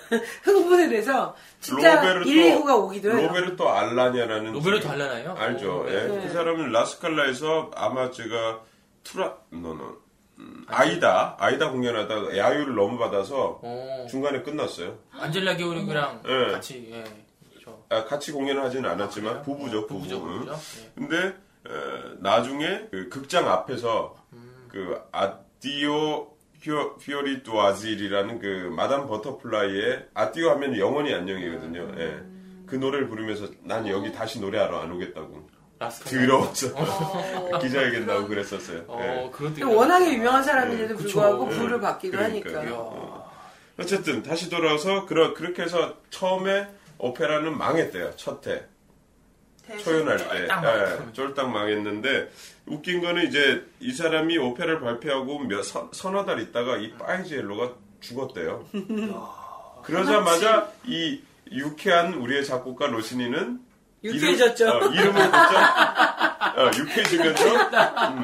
흥분을 0.43 0.91
해서 0.91 1.35
진짜 1.59 2.01
119가 2.01 2.77
오기도 2.83 3.11
해요. 3.11 3.27
로베르토 3.27 3.69
알라냐라는 3.69 4.53
로베르토 4.53 4.89
알라나요? 4.89 5.35
알죠. 5.37 5.83
오, 5.83 5.89
예. 5.89 6.07
네. 6.07 6.27
그 6.27 6.33
사람은 6.33 6.71
라스칼라에서 6.71 7.71
아마 7.75 8.11
제가 8.11 8.61
투라 9.03 9.37
no 9.49 9.75
no 9.75 10.01
음, 10.39 10.65
아이다 10.67 11.37
아이다 11.39 11.69
공연하다가 11.69 12.35
야유를 12.35 12.75
너무 12.75 12.97
받아서 12.97 13.59
어. 13.61 14.07
중간에 14.09 14.41
끝났어요. 14.41 14.97
안젤라 15.11 15.55
게오르규랑 15.55 16.23
예. 16.27 16.51
같이 16.51 16.89
예. 16.91 17.03
아, 17.89 18.05
같이 18.05 18.31
공연을 18.31 18.63
하지는 18.63 18.89
않았지만 18.89 19.37
아, 19.37 19.41
부부죠, 19.41 19.85
부부. 19.85 19.99
부부죠, 19.99 20.15
응. 20.17 20.39
부부죠. 20.39 20.53
예. 20.53 20.91
근데 20.95 21.35
어, 21.67 22.13
나중에 22.19 22.87
그 22.91 23.09
극장 23.09 23.49
앞에서 23.49 24.17
그 24.69 24.99
Addio 25.11 26.31
fio, 26.61 26.95
fiorito 26.97 27.59
asil이라는 27.59 28.39
그 28.39 28.71
Madam 28.75 29.07
Butterfly의 29.07 30.09
Addio 30.13 30.51
하면 30.51 30.77
영원히 30.77 31.13
안녕이거든요. 31.13 31.91
예. 31.97 32.21
그 32.67 32.75
노래를 32.75 33.09
부르면서 33.09 33.47
난 33.63 33.87
여기 33.87 34.11
다시 34.11 34.39
노래하러 34.39 34.79
안 34.79 34.91
오겠다고. 34.91 35.49
더러워서 36.05 36.67
어. 36.75 37.59
기자회견 37.59 38.05
나고 38.05 38.27
그랬었어요. 38.27 38.83
어, 38.87 38.99
예. 39.01 39.31
근데 39.31 39.63
워낙에 39.63 40.13
유명한 40.13 40.43
사람인데도 40.43 40.95
네, 40.95 41.03
불구하고 41.03 41.47
그쵸. 41.47 41.59
부를 41.59 41.77
네. 41.77 41.81
받기도 41.81 42.17
그러니까요. 42.17 42.57
하니까. 42.57 42.75
이야. 42.75 43.31
어쨌든 43.79 44.21
다시 44.21 44.47
돌아와서 44.51 45.07
그러, 45.07 45.33
그렇게 45.33 45.63
해서 45.63 45.97
처음에 46.11 46.67
오페라는 46.99 47.57
망했대요. 47.57 48.15
첫 48.15 48.45
해. 48.45 48.63
초연할 49.83 50.17
때. 50.17 50.47
쫄딱 50.47 50.65
예. 50.65 51.13
쫄딱 51.13 51.49
망했는데 51.49 52.31
웃긴 52.65 53.01
거는 53.01 53.27
이제 53.27 53.63
이 53.79 53.91
사람이 53.91 54.37
오페라를 54.37 54.79
발표하고 54.81 55.39
몇 55.39 55.63
서, 55.63 55.89
서너 55.93 56.25
달 56.25 56.39
있다가 56.39 56.77
이 56.77 56.91
파이지엘로가 56.93 57.73
죽었대요. 58.01 58.65
그러자마자 59.83 60.71
이 60.85 61.21
유쾌한 61.51 62.13
우리의 62.13 62.45
작곡가 62.45 62.87
로시니는 62.87 63.59
유쾌해졌죠. 64.03 64.65
이름, 64.65 64.81
어, 64.81 64.91
이름을 64.93 65.13
곧장 65.13 65.63
어, 66.57 66.71
유쾌해지면서? 66.77 67.45
음, 68.09 68.23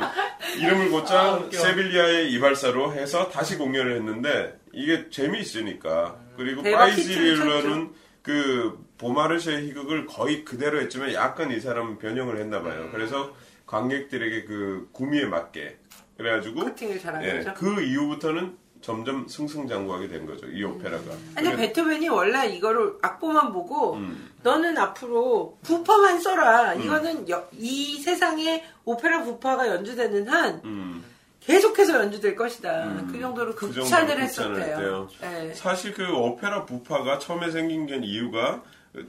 이름을 0.58 0.90
곧장 0.92 1.18
아. 1.36 1.50
세빌리아의 1.52 2.32
이발사로 2.34 2.94
해서 2.94 3.30
다시 3.30 3.58
공연을 3.58 3.96
했는데 3.98 4.60
이게 4.74 5.10
재미있으니까. 5.10 6.16
그리고 6.36 6.64
파이지엘로는 6.64 7.94
그 8.22 8.87
보마르쉐의 8.98 9.68
희극을 9.70 10.06
거의 10.06 10.43
그대로 10.43 10.80
했지만 10.82 11.14
약간 11.14 11.52
이 11.52 11.60
사람은 11.60 12.00
변형을 12.00 12.38
했나 12.39 12.62
봐요. 12.62 12.82
음. 12.84 12.89
그래서 12.91 13.32
관객들에게 13.66 14.45
그 14.45 14.89
구미에 14.91 15.26
맞게 15.26 15.78
그래가지고 16.18 16.62
커팅을 16.62 17.00
잘한 17.00 17.24
예, 17.24 17.38
거죠. 17.38 17.54
그 17.56 17.82
이후부터는 17.82 18.58
점점 18.82 19.28
승승장구하게 19.28 20.08
된 20.08 20.26
거죠. 20.26 20.48
이 20.48 20.64
오페라가. 20.64 21.04
아니 21.36 21.48
그래- 21.50 21.58
베토벤이 21.58 22.10
원래 22.10 22.48
이거를 22.48 22.93
악보만 23.02 23.52
보고 23.52 23.93
음. 23.95 24.32
너는 24.43 24.78
앞으로 24.78 25.58
부파만 25.64 26.20
써라. 26.22 26.74
이거는 26.76 27.28
여- 27.30 27.48
이 27.54 28.00
세상에 28.00 28.64
오페라 28.86 29.24
부파가 29.24 29.68
연주되는 29.68 30.28
한 30.28 30.62
음. 30.64 31.04
계속해서 31.41 32.00
연주될 32.02 32.36
것이다. 32.36 32.86
음. 32.86 33.10
그 33.12 33.20
정도로 33.20 33.56
그 33.56 33.68
극찬을 33.68 34.08
정도로 34.08 34.18
극찬을 34.18 34.22
했었대요. 34.24 34.76
했대요. 34.76 35.10
네. 35.22 35.54
사실 35.54 35.93
그 35.93 36.08
오페라 36.14 36.66
부파가 36.66 37.20
처음에 37.20 37.52
생긴 37.52 37.86
게 37.86 37.98
이유가 38.02 38.64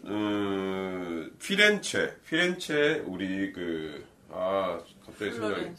어, 0.04 1.24
피렌체, 1.42 2.16
피렌체 2.28 3.02
우리 3.06 3.52
그 3.52 4.06
아 4.30 4.78
갑자기 5.06 5.32
생각이 5.32 5.70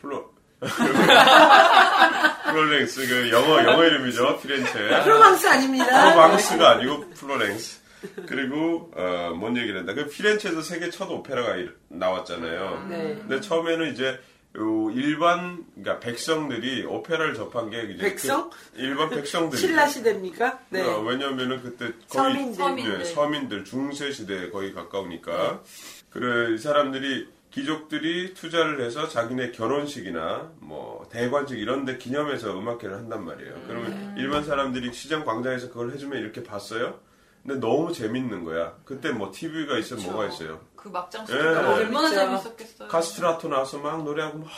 플로 0.00 0.32
플로렌스 2.44 3.06
그 3.06 3.30
영어 3.30 3.62
영어 3.64 3.84
이름이죠 3.84 4.38
피렌체. 4.40 5.02
프로방스 5.02 5.46
아닙니다. 5.48 5.86
프로방스가 5.86 6.70
아니고 6.72 7.10
플로렌스. 7.10 7.80
그리고 8.26 8.90
어, 8.96 9.32
뭔 9.36 9.56
얘기를 9.56 9.80
했다. 9.80 9.92
그 9.94 10.06
피렌체에서 10.08 10.62
세계 10.62 10.88
첫 10.90 11.10
오페라가 11.10 11.56
일- 11.56 11.76
나왔잖아요. 11.88 12.86
네. 12.88 13.16
근데 13.20 13.40
처음에는 13.40 13.92
이제 13.92 14.18
요 14.56 14.90
일반 14.90 15.64
그러니까 15.74 16.00
백성들이 16.00 16.84
오페라를 16.84 17.34
접한 17.34 17.70
게 17.70 17.82
이제 17.84 18.02
백성? 18.02 18.50
그 18.50 18.56
일반 18.80 19.08
백성들이 19.10 19.60
신라 19.60 19.86
시대입니까? 19.86 20.58
네. 20.70 20.82
어, 20.82 21.00
왜냐면은 21.02 21.62
그때 21.62 21.92
거의 22.08 22.34
서민들. 22.34 22.54
서민들. 22.56 23.00
예, 23.00 23.04
서민들 23.04 23.64
중세 23.64 24.10
시대에 24.10 24.50
거의 24.50 24.72
가까우니까 24.74 25.62
그래 26.10 26.52
이 26.54 26.58
사람들이 26.58 27.28
귀족들이 27.52 28.34
투자를 28.34 28.80
해서 28.80 29.08
자기네 29.08 29.52
결혼식이나 29.52 30.52
뭐 30.58 31.08
대관식 31.10 31.58
이런 31.58 31.84
데 31.84 31.98
기념해서 31.98 32.56
음악회를 32.58 32.96
한단 32.96 33.24
말이에요. 33.24 33.54
그러면 33.66 34.14
일반 34.16 34.44
사람들이 34.44 34.92
시장 34.92 35.24
광장에서 35.24 35.68
그걸 35.68 35.92
해주면 35.92 36.18
이렇게 36.20 36.42
봤어요. 36.42 36.98
근데 37.42 37.58
너무 37.58 37.92
재밌는 37.92 38.44
거야. 38.44 38.76
그때 38.84 39.10
뭐 39.10 39.32
TV가 39.32 39.78
있어요, 39.78 39.98
그쵸. 39.98 40.10
뭐가 40.12 40.28
있어요. 40.28 40.60
그 40.82 40.88
막장 40.88 41.22
예. 41.22 41.26
소리가 41.26 41.74
얼마나 41.74 42.08
재밌죠. 42.08 42.42
재밌었겠어요. 42.42 42.88
카스트라토 42.88 43.48
나와서 43.48 43.78
막 43.78 44.02
노래하고 44.02 44.38
막 44.38 44.48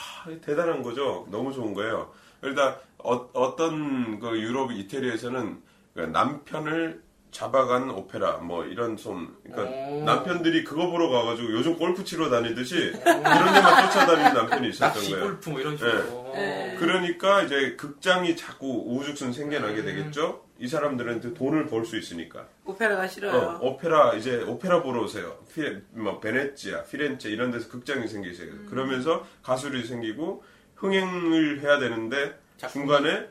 대단한 0.43 0.83
거죠. 0.83 1.27
너무 1.31 1.53
좋은 1.53 1.75
거예요. 1.75 2.13
그러다 2.41 2.79
어, 2.99 3.57
떤그 3.57 4.41
유럽 4.41 4.73
이태리에서는 4.73 5.63
그 5.95 6.01
남편을 6.01 7.03
잡아간 7.33 7.91
오페라 7.91 8.37
뭐 8.37 8.65
이런 8.65 8.97
좀 8.97 9.37
그러니까 9.43 9.75
오. 9.91 10.05
남편들이 10.05 10.63
그거 10.65 10.89
보러 10.91 11.09
가가지고 11.09 11.51
요즘 11.53 11.77
골프 11.77 12.05
치러 12.05 12.29
다니듯이 12.31 12.93
그런 13.03 13.23
데만 13.23 13.91
쫓아다니는 13.91 14.35
남편이 14.35 14.69
있었던 14.69 14.93
낚시 14.95 15.11
거예요. 15.11 15.25
골프 15.25 15.51
뭐 15.51 15.61
이런 15.61 15.77
식으로. 15.77 16.33
네. 16.35 16.77
그러니까 16.79 17.43
이제 17.43 17.75
극장이 17.77 18.37
자꾸 18.37 18.85
우후죽순 18.87 19.33
생겨나게 19.33 19.83
되겠죠. 19.83 20.45
이 20.59 20.69
사람들한테 20.69 21.35
돈을 21.35 21.67
벌 21.67 21.85
수 21.87 21.97
있으니까. 21.99 22.47
오페라가 22.67 23.03
어, 23.05 23.09
싫어요. 23.09 23.59
오페라 23.63 24.13
이제 24.15 24.43
오페라 24.43 24.83
보러 24.83 25.03
오세요. 25.03 25.37
피, 25.53 25.63
뭐 25.91 26.21
베네치아, 26.21 26.85
피렌체 26.85 27.31
이런 27.31 27.51
데서 27.51 27.69
극장이 27.69 28.07
생기세요. 28.07 28.49
음. 28.53 28.67
그러면서 28.71 29.27
가수들이 29.43 29.85
생기고 29.87 30.45
흥행을 30.77 31.61
해야 31.63 31.79
되는데 31.79 32.39
작품이- 32.59 32.73
중간에 32.73 33.27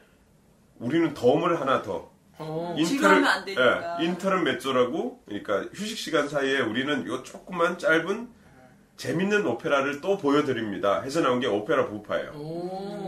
우리는 0.79 1.13
덤을 1.13 1.61
하나 1.61 1.81
더 1.83 2.10
어. 2.41 2.75
되니까. 3.45 3.97
예, 4.01 4.05
인터넷 4.05 4.41
메조라고 4.41 5.23
그러니까 5.25 5.63
휴식 5.73 5.97
시간 5.97 6.27
사이에 6.27 6.59
우리는 6.59 7.05
요 7.07 7.23
조그만 7.23 7.77
짧은 7.77 8.40
재밌는 9.01 9.47
오페라를 9.47 9.99
또 9.99 10.15
보여드립니다. 10.15 11.01
해서 11.01 11.21
나온 11.21 11.39
게 11.39 11.47
오페라 11.47 11.87
부파예요. 11.87 12.33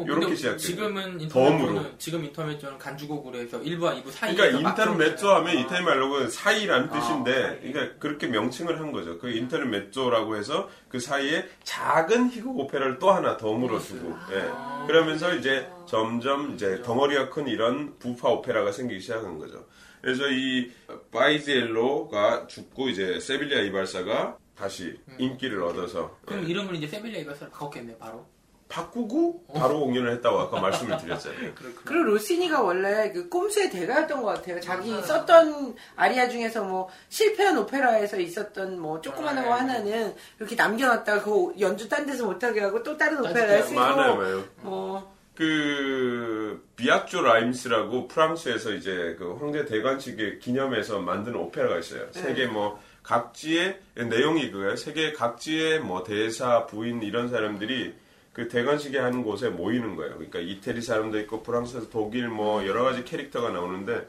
근데 0.07 0.35
시작돼요. 0.35 0.57
지금은 0.57 1.27
덤으로. 1.27 1.97
지금 1.99 2.25
인터넷은 2.25 2.79
간주곡으로 2.79 3.37
해서 3.37 3.59
1부와 3.61 4.01
2부 4.01 4.09
사이에 4.09 4.35
그러니까 4.35 4.69
인터넷 4.69 4.97
메조 4.97 5.29
하면 5.29 5.55
이태리 5.55 5.83
말로는 5.83 6.31
사이라는 6.31 6.89
아, 6.89 6.99
뜻인데, 6.99 7.43
사이. 7.43 7.71
그러니까 7.71 7.99
그렇게 7.99 8.25
명칭을 8.25 8.79
한 8.79 8.91
거죠. 8.91 9.19
그 9.19 9.29
인터넷 9.29 9.65
메조라고 9.65 10.35
해서 10.35 10.67
그 10.89 10.99
사이에 10.99 11.47
작은 11.63 12.31
희곡 12.31 12.57
오페라를 12.61 12.97
또 12.97 13.11
하나 13.11 13.37
덤으로 13.37 13.77
두고, 13.77 14.17
예. 14.31 14.87
그러면서 14.87 15.35
이제 15.35 15.67
점점 15.85 16.55
이제 16.55 16.81
덩어리가 16.81 17.29
큰 17.29 17.47
이런 17.47 17.99
부파 17.99 18.29
오페라가 18.29 18.71
생기기 18.71 18.99
시작한 18.99 19.37
거죠. 19.37 19.67
그래서 20.01 20.27
이 20.27 20.71
바이젤로가 21.11 22.47
죽고 22.47 22.89
이제 22.89 23.19
세빌리아 23.19 23.61
이발사가 23.61 24.37
다시 24.55 24.99
인기를 25.17 25.63
얻어서 25.63 26.17
그럼 26.25 26.43
예. 26.43 26.49
이름을 26.49 26.75
이제 26.75 26.87
세빌리아 26.87 27.21
이바사로 27.21 27.51
바꿨겠네 27.51 27.97
바로. 27.97 28.25
바꾸고 28.69 29.45
바로 29.53 29.81
공연을 29.81 30.13
했다고 30.13 30.39
아까 30.39 30.59
말씀을 30.59 30.97
드렸잖아요. 30.97 31.51
그리고 31.85 32.03
로시니가 32.05 32.59
원래 32.63 33.11
그 33.11 33.29
꼼수의 33.29 33.69
대가였던 33.69 34.23
것 34.23 34.33
같아요. 34.33 34.59
자기 34.59 34.99
썼던 34.99 35.75
아리아 35.95 36.27
중에서 36.27 36.63
뭐 36.63 36.89
실패한 37.09 37.55
오페라에서 37.59 38.17
있었던 38.19 38.79
뭐 38.79 38.99
조그마한 38.99 39.43
거 39.43 39.53
아, 39.53 39.59
하나는 39.59 40.15
이렇게 40.39 40.55
남겨놨다가 40.55 41.23
그 41.23 41.53
연주 41.59 41.87
딴 41.87 42.07
데서 42.07 42.25
못하게 42.25 42.61
하고 42.61 42.81
또 42.81 42.97
다른 42.97 43.21
딴 43.21 43.31
오페라에 43.31 43.61
쓰고 43.61 43.79
많아요, 43.79 44.15
많아요. 44.15 44.43
뭐 44.63 45.13
그 45.35 46.63
비아조 46.75 47.21
라임스라고 47.21 48.07
프랑스에서 48.07 48.73
이제 48.73 49.15
그 49.17 49.35
황제 49.39 49.65
대관식의 49.65 50.39
기념해서 50.39 50.99
만든 50.99 51.35
오페라가 51.35 51.79
있어요. 51.79 52.11
세계 52.11 52.45
뭐 52.45 52.79
각지의 53.03 53.79
내용이 53.95 54.49
그거예요. 54.51 54.75
세계 54.75 55.11
각지의 55.13 55.79
뭐 55.81 56.03
대사, 56.03 56.65
부인 56.65 57.03
이런 57.03 57.29
사람들이 57.29 57.93
그 58.31 58.47
대관식에 58.47 58.97
하는 58.97 59.23
곳에 59.23 59.49
모이는 59.49 59.95
거예요. 59.95 60.15
그러니까 60.15 60.39
이태리 60.39 60.81
사람도 60.81 61.19
있고 61.21 61.43
프랑스에서 61.43 61.89
독일 61.89 62.29
뭐 62.29 62.65
여러 62.65 62.83
가지 62.83 63.03
캐릭터가 63.03 63.51
나오는데 63.51 64.07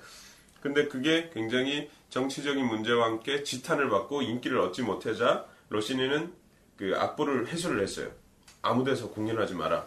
근데 0.62 0.86
그게 0.88 1.30
굉장히 1.34 1.90
정치적인 2.08 2.64
문제와 2.64 3.04
함께 3.06 3.42
지탄을 3.42 3.90
받고 3.90 4.22
인기를 4.22 4.58
얻지 4.60 4.82
못하자 4.82 5.44
로시니는 5.68 6.32
그 6.78 6.94
악보를 6.96 7.48
해소를 7.48 7.82
했어요. 7.82 8.08
아무 8.62 8.82
데서 8.84 9.08
공연하지 9.10 9.54
마라. 9.54 9.86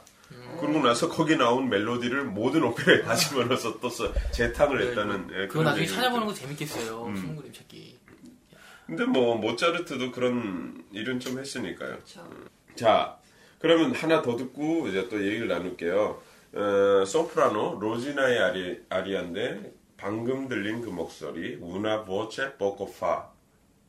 그러고 0.59 0.79
나서 0.79 1.09
거기 1.09 1.35
나온 1.37 1.69
멜로디를 1.69 2.25
모든 2.25 2.61
오페라에 2.63 3.01
다 3.03 3.15
집어넣어서 3.15 3.79
또 3.79 3.89
써- 3.89 4.13
재탕을 4.31 4.81
했다는 4.89 5.29
예, 5.31 5.35
그거 5.47 5.53
그런 5.59 5.65
나중에 5.65 5.87
찾아보는. 5.87 6.27
거 6.27 6.33
재밌겠어요. 6.33 7.05
음. 7.05 7.35
그림 7.37 7.53
찾기. 7.53 7.96
근데 8.87 9.05
뭐 9.05 9.35
모차르트도 9.35 10.11
그런 10.11 10.83
일은 10.91 11.19
좀 11.19 11.37
했으니까요. 11.39 11.91
그렇죠. 11.91 12.27
자, 12.75 13.17
그러면 13.59 13.91
하나 13.93 14.21
더 14.21 14.35
듣고 14.35 14.87
이제 14.87 15.07
또 15.09 15.23
얘기를 15.23 15.47
나눌게요. 15.47 16.21
어, 16.53 17.05
소프라노 17.05 17.79
로지나의 17.79 18.39
아리, 18.39 18.81
아리아인데 18.89 19.73
방금 19.97 20.47
들린 20.47 20.81
그 20.81 20.89
목소리 20.89 21.55
우나 21.61 22.05
보체 22.05 22.53
보코파 22.53 23.31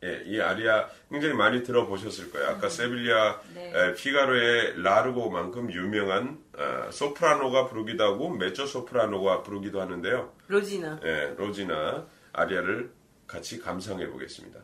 예, 0.05 0.23
이 0.27 0.41
아리아 0.41 0.89
굉장히 1.11 1.35
많이 1.35 1.63
들어보셨을 1.63 2.31
거예요. 2.31 2.49
아까 2.49 2.69
세빌리아 2.69 3.41
네. 3.55 3.73
에, 3.75 3.95
피가로의 3.95 4.81
라르고만큼 4.83 5.73
유명한 5.73 6.39
어, 6.57 6.91
소프라노가 6.91 7.69
부르기도 7.69 8.05
하고 8.05 8.31
메조 8.31 8.67
소프라노가 8.67 9.43
부르기도 9.43 9.81
하는데요. 9.81 10.33
로지나. 10.49 11.01
예, 11.05 11.35
로지나 11.37 12.07
아리아를 12.33 12.93
같이 13.27 13.61
감상해 13.61 14.09
보겠습니다. 14.09 14.61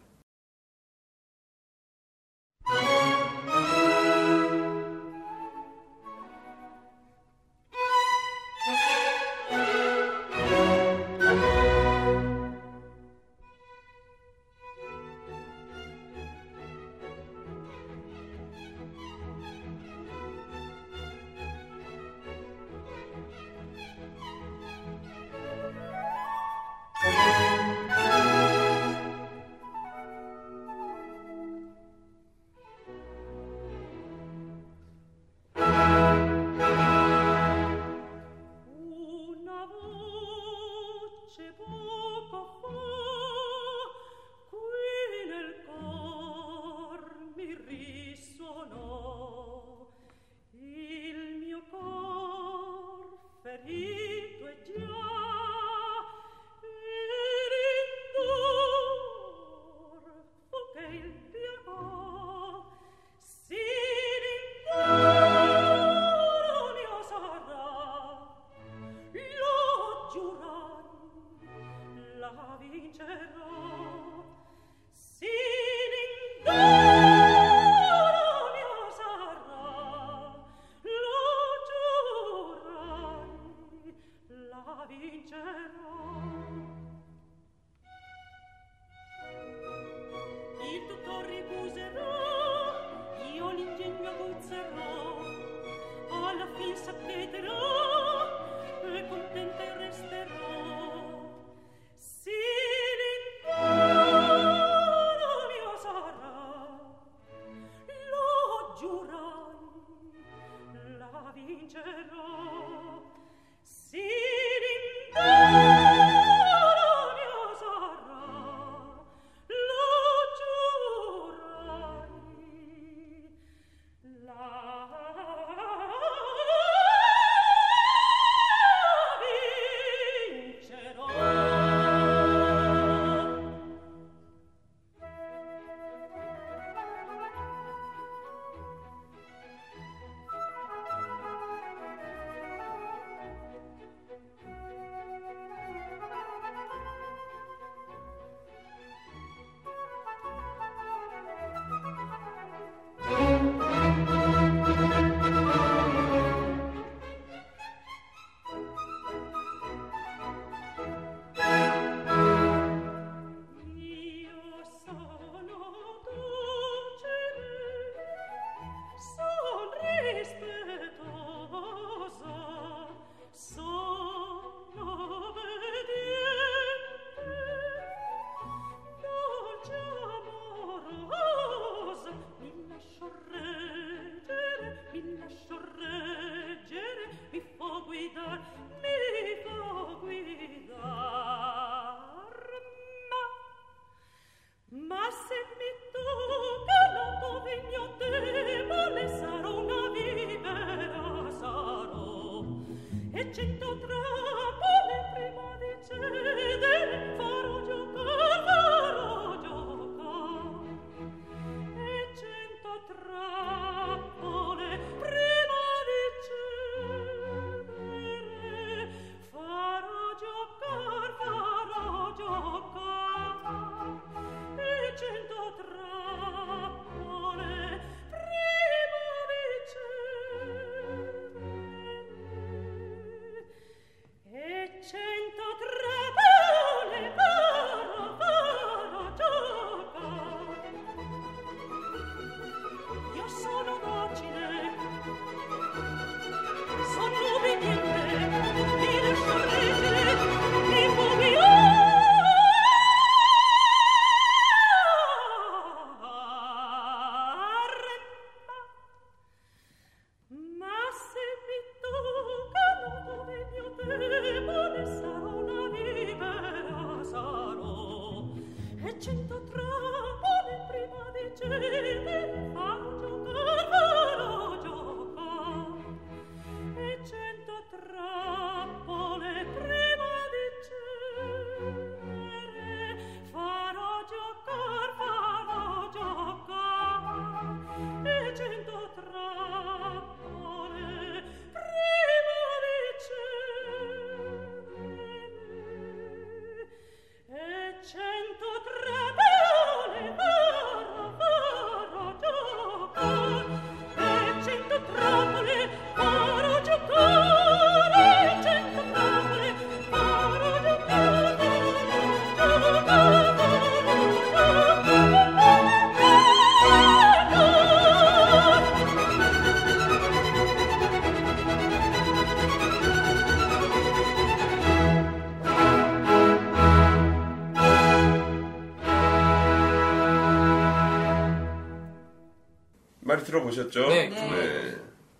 들어보셨죠? 333.34 333.88
네. 333.88 334.08
네. 334.08 334.76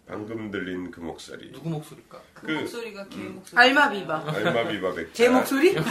방금 0.07 0.51
들린 0.51 0.91
그 0.91 1.01
목소리. 1.01 1.51
누구 1.53 1.71
목소리일까? 1.71 2.21
그, 2.35 2.47
그- 2.47 2.53
목소리가 2.53 3.09
개 3.09 3.17
음. 3.17 3.35
목소리. 3.37 3.59
알마비바. 3.59 4.25
알마비바 4.27 4.93
백자. 4.95 5.13
제 5.15 5.29
목소리? 5.29 5.75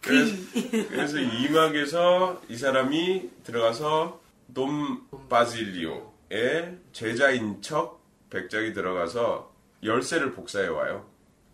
그래서, 0.00 0.36
그래서 0.90 1.18
이 1.18 1.46
음악에서 1.48 2.42
이 2.48 2.56
사람이 2.56 3.30
들어가서 3.44 4.20
돔 4.52 5.06
바질리오의 5.30 6.78
제자인 6.92 7.62
척 7.62 8.02
백작이 8.28 8.74
들어가서 8.74 9.50
열쇠를 9.82 10.32
복사해 10.32 10.66
와요. 10.68 11.06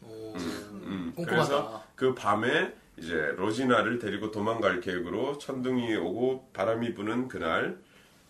오, 0.03 0.35
음, 0.37 1.13
꼼꼼하다. 1.15 1.47
그래서 1.47 1.85
그 1.95 2.15
밤에 2.15 2.73
이제 3.01 3.15
로지나를 3.37 3.99
데리고 3.99 4.31
도망갈 4.31 4.81
계획으로 4.81 5.39
천둥이 5.39 5.97
오고 5.97 6.51
바람이 6.53 6.95
부는 6.95 7.29
그날 7.29 7.79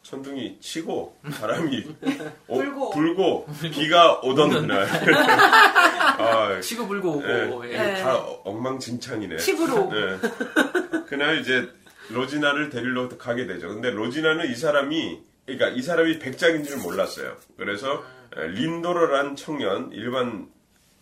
천둥이 0.02 0.58
치고 0.60 1.18
바람이 1.40 1.84
오- 2.48 2.56
불고. 2.58 2.90
불고 2.90 3.46
비가 3.72 4.18
오던 4.20 4.50
그날 4.50 4.86
아, 6.20 6.60
치고 6.60 6.86
불고 6.86 7.16
오고. 7.18 7.66
예, 7.66 7.72
예. 7.72 7.76
네. 7.78 8.02
다 8.02 8.16
엉망진창이네. 8.44 9.36
칩으로. 9.38 9.90
네. 9.92 10.18
그날 11.06 11.38
이제 11.40 11.68
로지나를 12.10 12.70
데리러 12.70 13.08
가게 13.18 13.46
되죠. 13.46 13.68
근데 13.68 13.90
로지나는 13.90 14.50
이 14.50 14.54
사람이 14.54 15.20
그러니까 15.46 15.68
이 15.70 15.82
사람이 15.82 16.18
백작인 16.20 16.64
줄 16.64 16.78
몰랐어요. 16.78 17.36
그래서 17.56 18.04
에, 18.36 18.46
린도르란 18.46 19.36
청년 19.36 19.90
일반 19.92 20.48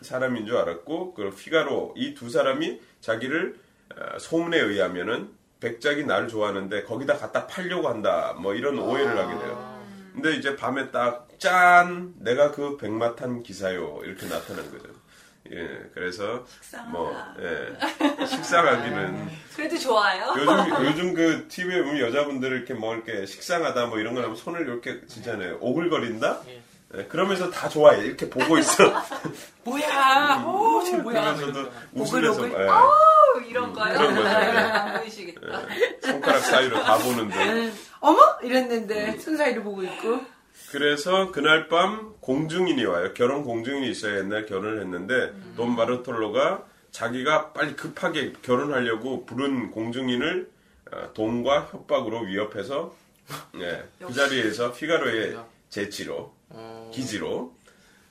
사람인 0.00 0.46
줄 0.46 0.56
알았고 0.56 1.14
그 1.14 1.30
피가로 1.30 1.94
이 1.96 2.14
두 2.14 2.30
사람이 2.30 2.80
자기를 3.00 3.56
어, 3.96 4.18
소문에 4.18 4.58
의하면은 4.58 5.30
백작이 5.60 6.04
나를 6.04 6.28
좋아하는데 6.28 6.84
거기다 6.84 7.16
갖다 7.16 7.46
팔려고 7.46 7.88
한다 7.88 8.34
뭐 8.40 8.54
이런 8.54 8.78
오해를 8.78 9.16
하게 9.18 9.38
돼요. 9.38 9.78
근데 10.14 10.34
이제 10.36 10.56
밤에 10.56 10.90
딱 10.90 11.26
짠 11.38 12.14
내가 12.18 12.50
그 12.50 12.76
백마탄 12.76 13.44
기사요 13.44 14.00
이렇게 14.04 14.26
나타난 14.28 14.68
거죠. 14.72 14.88
예, 15.52 15.88
그래서 15.94 16.44
뭐 16.90 17.16
예, 17.38 18.26
식상하기는 18.26 19.28
그래도 19.54 19.78
좋아요. 19.78 20.34
요즘 20.36 20.54
요즘 20.84 21.14
그 21.14 21.46
TV에 21.48 21.82
보면 21.84 22.00
여자분들 22.00 22.50
이렇게 22.50 22.74
뭐 22.74 22.94
이렇게 22.94 23.24
식상하다 23.24 23.86
뭐 23.86 24.00
이런 24.00 24.14
거 24.14 24.22
하면 24.22 24.34
손을 24.34 24.62
이렇게 24.62 25.06
진짜네 25.06 25.58
오글거린다. 25.60 26.40
예, 26.48 26.60
그러면서 27.08 27.50
다 27.50 27.68
좋아해 27.68 28.02
이렇게 28.04 28.28
보고 28.30 28.56
있어. 28.58 28.84
뭐야? 29.64 30.42
오, 30.46 30.82
쟤 30.84 30.96
뭐야? 30.96 31.34
그러면서도 31.34 31.70
웃으면서 31.92 32.40
오글 32.40 32.50
오글? 32.50 32.64
예, 32.64 32.68
어, 32.68 32.90
이런 33.46 33.72
거요? 33.74 33.98
그런 33.98 34.14
거죠. 34.14 34.28
안 34.28 35.00
보이시겠다. 35.00 35.62
손가락 36.02 36.38
사이로 36.40 36.82
다 36.82 36.96
보는데. 36.98 37.72
어머? 38.00 38.38
이랬는데 38.42 39.18
손 39.18 39.36
사이를 39.36 39.62
보고 39.62 39.82
있고. 39.82 40.22
그래서 40.70 41.30
그날 41.30 41.68
밤 41.68 42.14
공중인이 42.20 42.84
와요. 42.86 43.12
결혼 43.14 43.44
공중인이 43.44 43.90
있어야 43.90 44.18
옛날 44.18 44.46
결혼을 44.46 44.80
했는데 44.80 45.32
돈 45.56 45.76
바르톨로가 45.76 46.64
자기가 46.90 47.52
빨리 47.52 47.76
급하게 47.76 48.32
결혼하려고 48.42 49.26
부른 49.26 49.70
공중인을 49.70 50.50
어, 50.90 51.12
돈과 51.12 51.68
협박으로 51.70 52.20
위협해서 52.20 52.94
예, 53.56 53.84
그 53.98 54.12
자리에서 54.12 54.72
피가로의 54.72 55.36
제치로 55.68 56.37
어, 56.50 56.90
기지로 56.94 57.54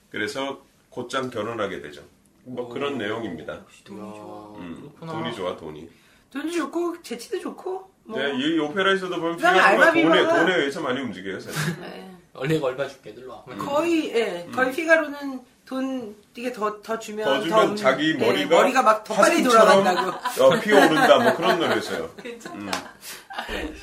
그래서 0.10 0.62
곧장 0.90 1.30
결혼하게 1.30 1.82
되죠. 1.82 2.02
뭐 2.44 2.68
그런 2.70 2.98
내용입니다. 2.98 3.60
돈이 3.84 4.00
좋아. 4.00 4.54
음, 4.58 4.76
그렇구나. 4.80 5.12
돈이 5.12 5.36
좋아 5.36 5.56
돈이. 5.58 5.90
돈도 6.32 6.52
좋고 6.52 7.02
재치도 7.02 7.40
좋고. 7.40 7.92
뭐. 8.06 8.20
네, 8.20 8.32
이 8.38 8.58
오페라에서도 8.60 9.20
보면 9.20 9.38
피가로가 9.38 9.92
돈에 9.92 10.28
돈에 10.28 10.56
의해서 10.56 10.82
많이 10.82 11.02
움직여요. 11.02 11.40
사실. 11.40 11.76
네. 11.82 12.12
얼레가 12.34 12.68
얼마 12.68 12.88
줄게 12.88 13.14
들러 13.14 13.34
와. 13.34 13.44
거의 13.58 14.14
예, 14.16 14.48
거의 14.54 14.72
피가로는 14.72 15.42
돈 15.66 16.16
이게 16.36 16.54
더 16.54 16.82
더 16.82 16.98
주면 17.00 17.26
더 17.26 17.42
주면 17.42 17.72
음, 17.72 17.76
자기 17.76 18.12
예, 18.12 18.14
머리가 18.14 18.62
머리가 18.62 18.82
막 18.84 19.04
더 19.04 19.16
빨리 19.16 19.44
돌아간다고. 19.44 20.12
어, 20.44 20.60
피어오른다 20.60 21.20
뭐 21.20 21.36
그런 21.36 21.60
노래였어요. 21.60 22.10
괜찮다. 22.22 22.94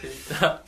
재밌다. 0.01 0.63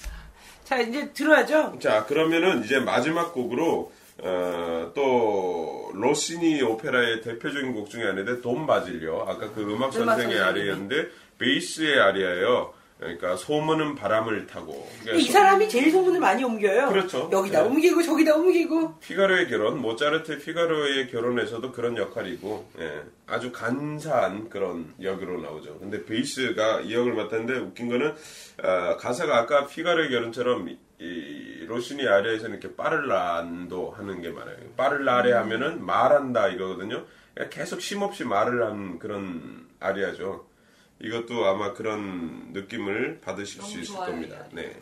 자 0.66 0.80
이제 0.80 1.12
들어야죠. 1.12 1.78
자 1.80 2.04
그러면은 2.06 2.64
이제 2.64 2.80
마지막 2.80 3.32
곡으로 3.32 3.92
어, 4.18 4.90
또 4.94 5.90
로시니 5.94 6.60
오페라의 6.62 7.22
대표적인 7.22 7.72
곡 7.72 7.88
중에 7.88 8.04
하나인데 8.04 8.40
돈 8.40 8.66
바질려 8.66 9.26
아까 9.28 9.52
그 9.52 9.62
음악 9.62 9.92
선생의. 9.92 10.40
아리아인데 10.40 11.08
베이스의 11.38 12.00
아리아예요. 12.00 12.72
그러니까 12.98 13.36
소문은 13.36 13.94
바람을 13.94 14.46
타고 14.46 14.88
근데 15.04 15.18
이 15.18 15.24
사람이 15.24 15.68
제일 15.68 15.90
소문을 15.90 16.18
많이 16.18 16.42
옮겨요. 16.42 16.88
그렇죠. 16.88 17.28
여기다 17.30 17.62
네. 17.62 17.68
옮기고 17.68 18.02
저기다 18.02 18.36
옮기고. 18.36 19.00
피가로의 19.00 19.48
결혼, 19.48 19.82
모차르트 19.82 20.38
피가로의 20.38 21.10
결혼에서도 21.10 21.72
그런 21.72 21.98
역할이고, 21.98 22.70
예, 22.80 23.02
아주 23.26 23.52
간사한 23.52 24.48
그런 24.48 24.94
역으로 25.02 25.42
나오죠. 25.42 25.78
근데 25.78 26.04
베이스가 26.06 26.80
이 26.80 26.94
역을 26.94 27.12
맡았는데 27.12 27.58
웃긴 27.58 27.88
거는, 27.88 28.14
아, 28.62 28.96
가사가 28.96 29.36
아까 29.36 29.66
피가로의 29.66 30.08
결혼처럼 30.08 30.68
이, 30.70 30.78
이 30.98 31.66
로시니 31.66 32.06
아래에서는 32.08 32.58
이렇게 32.58 32.74
빠를란도 32.74 33.90
하는 33.90 34.22
게 34.22 34.30
많아요. 34.30 34.56
빠를라레 34.76 35.32
하면은 35.32 35.84
말한다 35.84 36.48
이거거든요. 36.48 37.04
그러니까 37.34 37.54
계속 37.54 37.82
쉼없이 37.82 38.24
말을 38.24 38.64
한 38.64 38.98
그런 38.98 39.66
아리아죠. 39.80 40.46
이것도 41.00 41.44
아마 41.46 41.72
그런 41.72 42.52
느낌을 42.52 43.20
받으실 43.20 43.62
수 43.62 43.80
있을 43.80 43.94
좋아요, 43.94 44.10
겁니다. 44.10 44.36
이 44.52 44.54
네. 44.54 44.72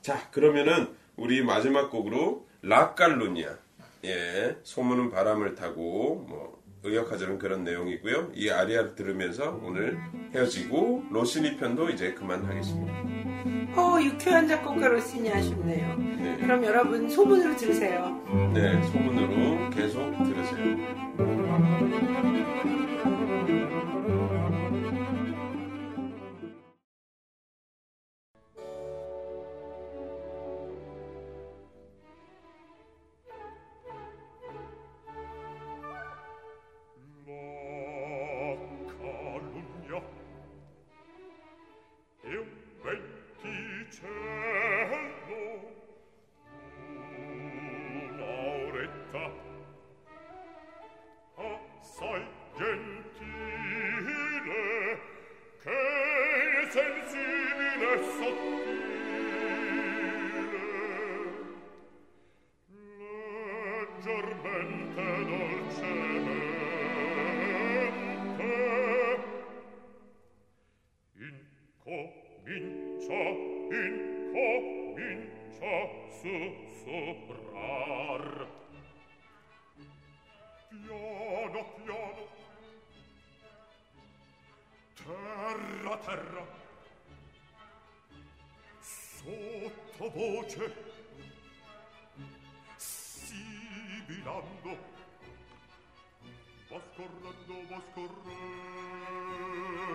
자, 0.00 0.30
그러면은 0.30 0.88
우리 1.16 1.42
마지막 1.42 1.90
곡으로 1.90 2.46
라칼루니아. 2.62 3.56
예, 4.04 4.56
소문은 4.62 5.10
바람을 5.10 5.56
타고 5.56 6.24
뭐 6.28 6.62
의역하자는 6.84 7.38
그런 7.38 7.64
내용이고요. 7.64 8.30
이 8.34 8.50
아리아를 8.50 8.94
들으면서 8.94 9.60
오늘 9.62 9.98
헤어지고 10.32 11.06
로시니 11.10 11.56
편도 11.56 11.90
이제 11.90 12.14
그만하겠습니다. 12.14 12.92
어 13.76 13.98
유쾌한 14.00 14.46
작곡가 14.46 14.88
로시니 14.88 15.30
아쉽네요. 15.30 15.96
네, 15.96 16.36
그럼 16.40 16.64
여러분 16.64 17.08
소문으로 17.08 17.56
들으세요. 17.56 18.20
네, 18.54 18.80
소문으로 18.84 19.70
계속 19.70 20.16
들으세요. 20.24 22.17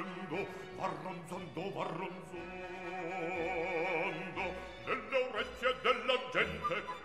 ronzando, 0.04 0.47
va 0.76 0.88
ronzando, 1.01 1.72
va 1.72 1.84
ronzando 1.84 2.43
nelle 4.86 5.18
orecchie 5.30 5.76
della 5.82 6.18
gente. 6.32 7.01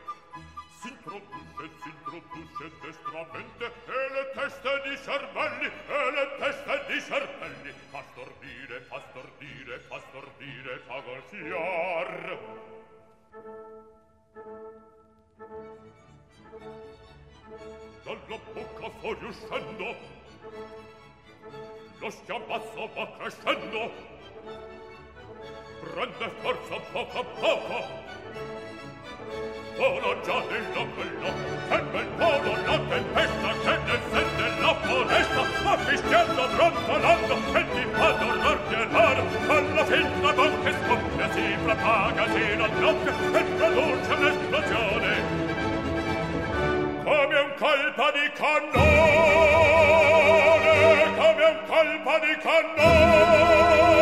S'introduce, 0.80 1.70
s'introduce 1.82 2.70
destramente 2.80 3.64
e 3.64 4.10
le 4.12 4.30
teste 4.32 4.82
di 4.88 4.96
cervelli, 4.96 5.66
e 5.66 6.10
le 6.12 6.36
teste 6.38 6.84
di 6.86 7.00
cervelli 7.00 7.72
fa 7.90 8.02
stordire, 8.12 8.80
fa 8.82 9.02
stordire, 9.10 9.78
fa 9.80 10.00
stordire, 10.08 10.78
fa 10.86 11.00
golfiar. 11.00 12.38
Dalla 18.04 18.38
bocca 18.52 18.88
fuori 19.00 19.24
uscendo 19.24 19.86
lo 21.98 22.10
schiamazzo 22.10 22.90
va 22.94 23.08
crescendo. 23.18 23.90
Prende 25.80 26.30
forza 26.40 26.76
poco 26.92 27.18
a 27.18 27.24
poco. 27.24 28.06
Vola 29.76 30.20
già 30.22 30.42
nella 30.50 30.84
bella. 30.94 31.32
Sempre 31.68 32.00
il 32.00 32.08
volo 32.16 32.52
la 32.66 32.78
tempesta 32.88 33.52
che 33.62 33.76
ne 33.84 33.98
sente 34.10 34.60
la 34.60 34.74
foresta. 34.74 35.42
Ma 35.62 35.76
fischiando 35.78 36.48
brontolando 36.48 37.34
e 37.52 37.64
ti 37.70 37.84
fa 37.92 38.14
tornar 38.14 38.58
gelare 38.68 39.22
alla 39.48 39.84
fin 39.84 40.22
la 40.22 40.32
bocca 40.32 40.72
scoppia 40.84 41.32
si 41.32 41.56
propaga 41.62 42.26
si 42.28 42.54
raddoppia 42.56 43.12
e 43.38 43.42
produce 43.42 44.12
un'esplosione. 44.12 45.46
Come 47.04 47.38
un 47.40 47.54
colpo 47.56 48.10
di 48.12 48.32
cannone 48.34 50.07
cani 52.18 52.34
cannone 52.42 53.98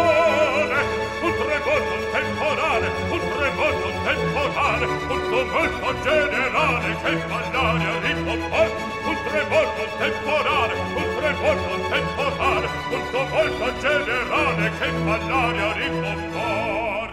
un 1.20 1.32
terremoto 1.36 1.96
temporale 2.12 2.86
un 3.10 3.20
terremoto 3.20 3.88
temporale 4.04 4.86
un 4.86 5.20
tumulto 5.28 5.88
generale 6.02 6.96
che 7.02 7.12
all'aria 7.22 7.94
ricompor 8.00 8.58
eh? 8.58 8.70
un 9.04 9.16
terremoto 9.24 9.82
temporale 9.98 10.74
un 10.74 11.06
terremoto 11.14 11.72
temporale 11.88 12.66
un 12.90 13.02
tumulto 13.10 13.66
generale 13.78 14.64
che 14.78 14.88
all'aria 14.88 15.72
ricompor 15.72 17.12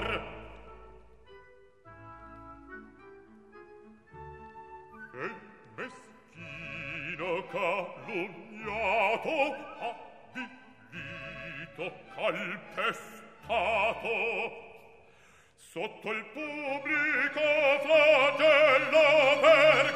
eh? 5.16 5.32
calunniato 7.52 9.36
ah! 9.82 10.03
vinto 11.76 11.92
calpestato 12.16 13.52
sotto 15.58 16.12
il 16.12 16.26
pubblico 16.26 17.42
flagello 17.82 19.40
per 19.40 19.93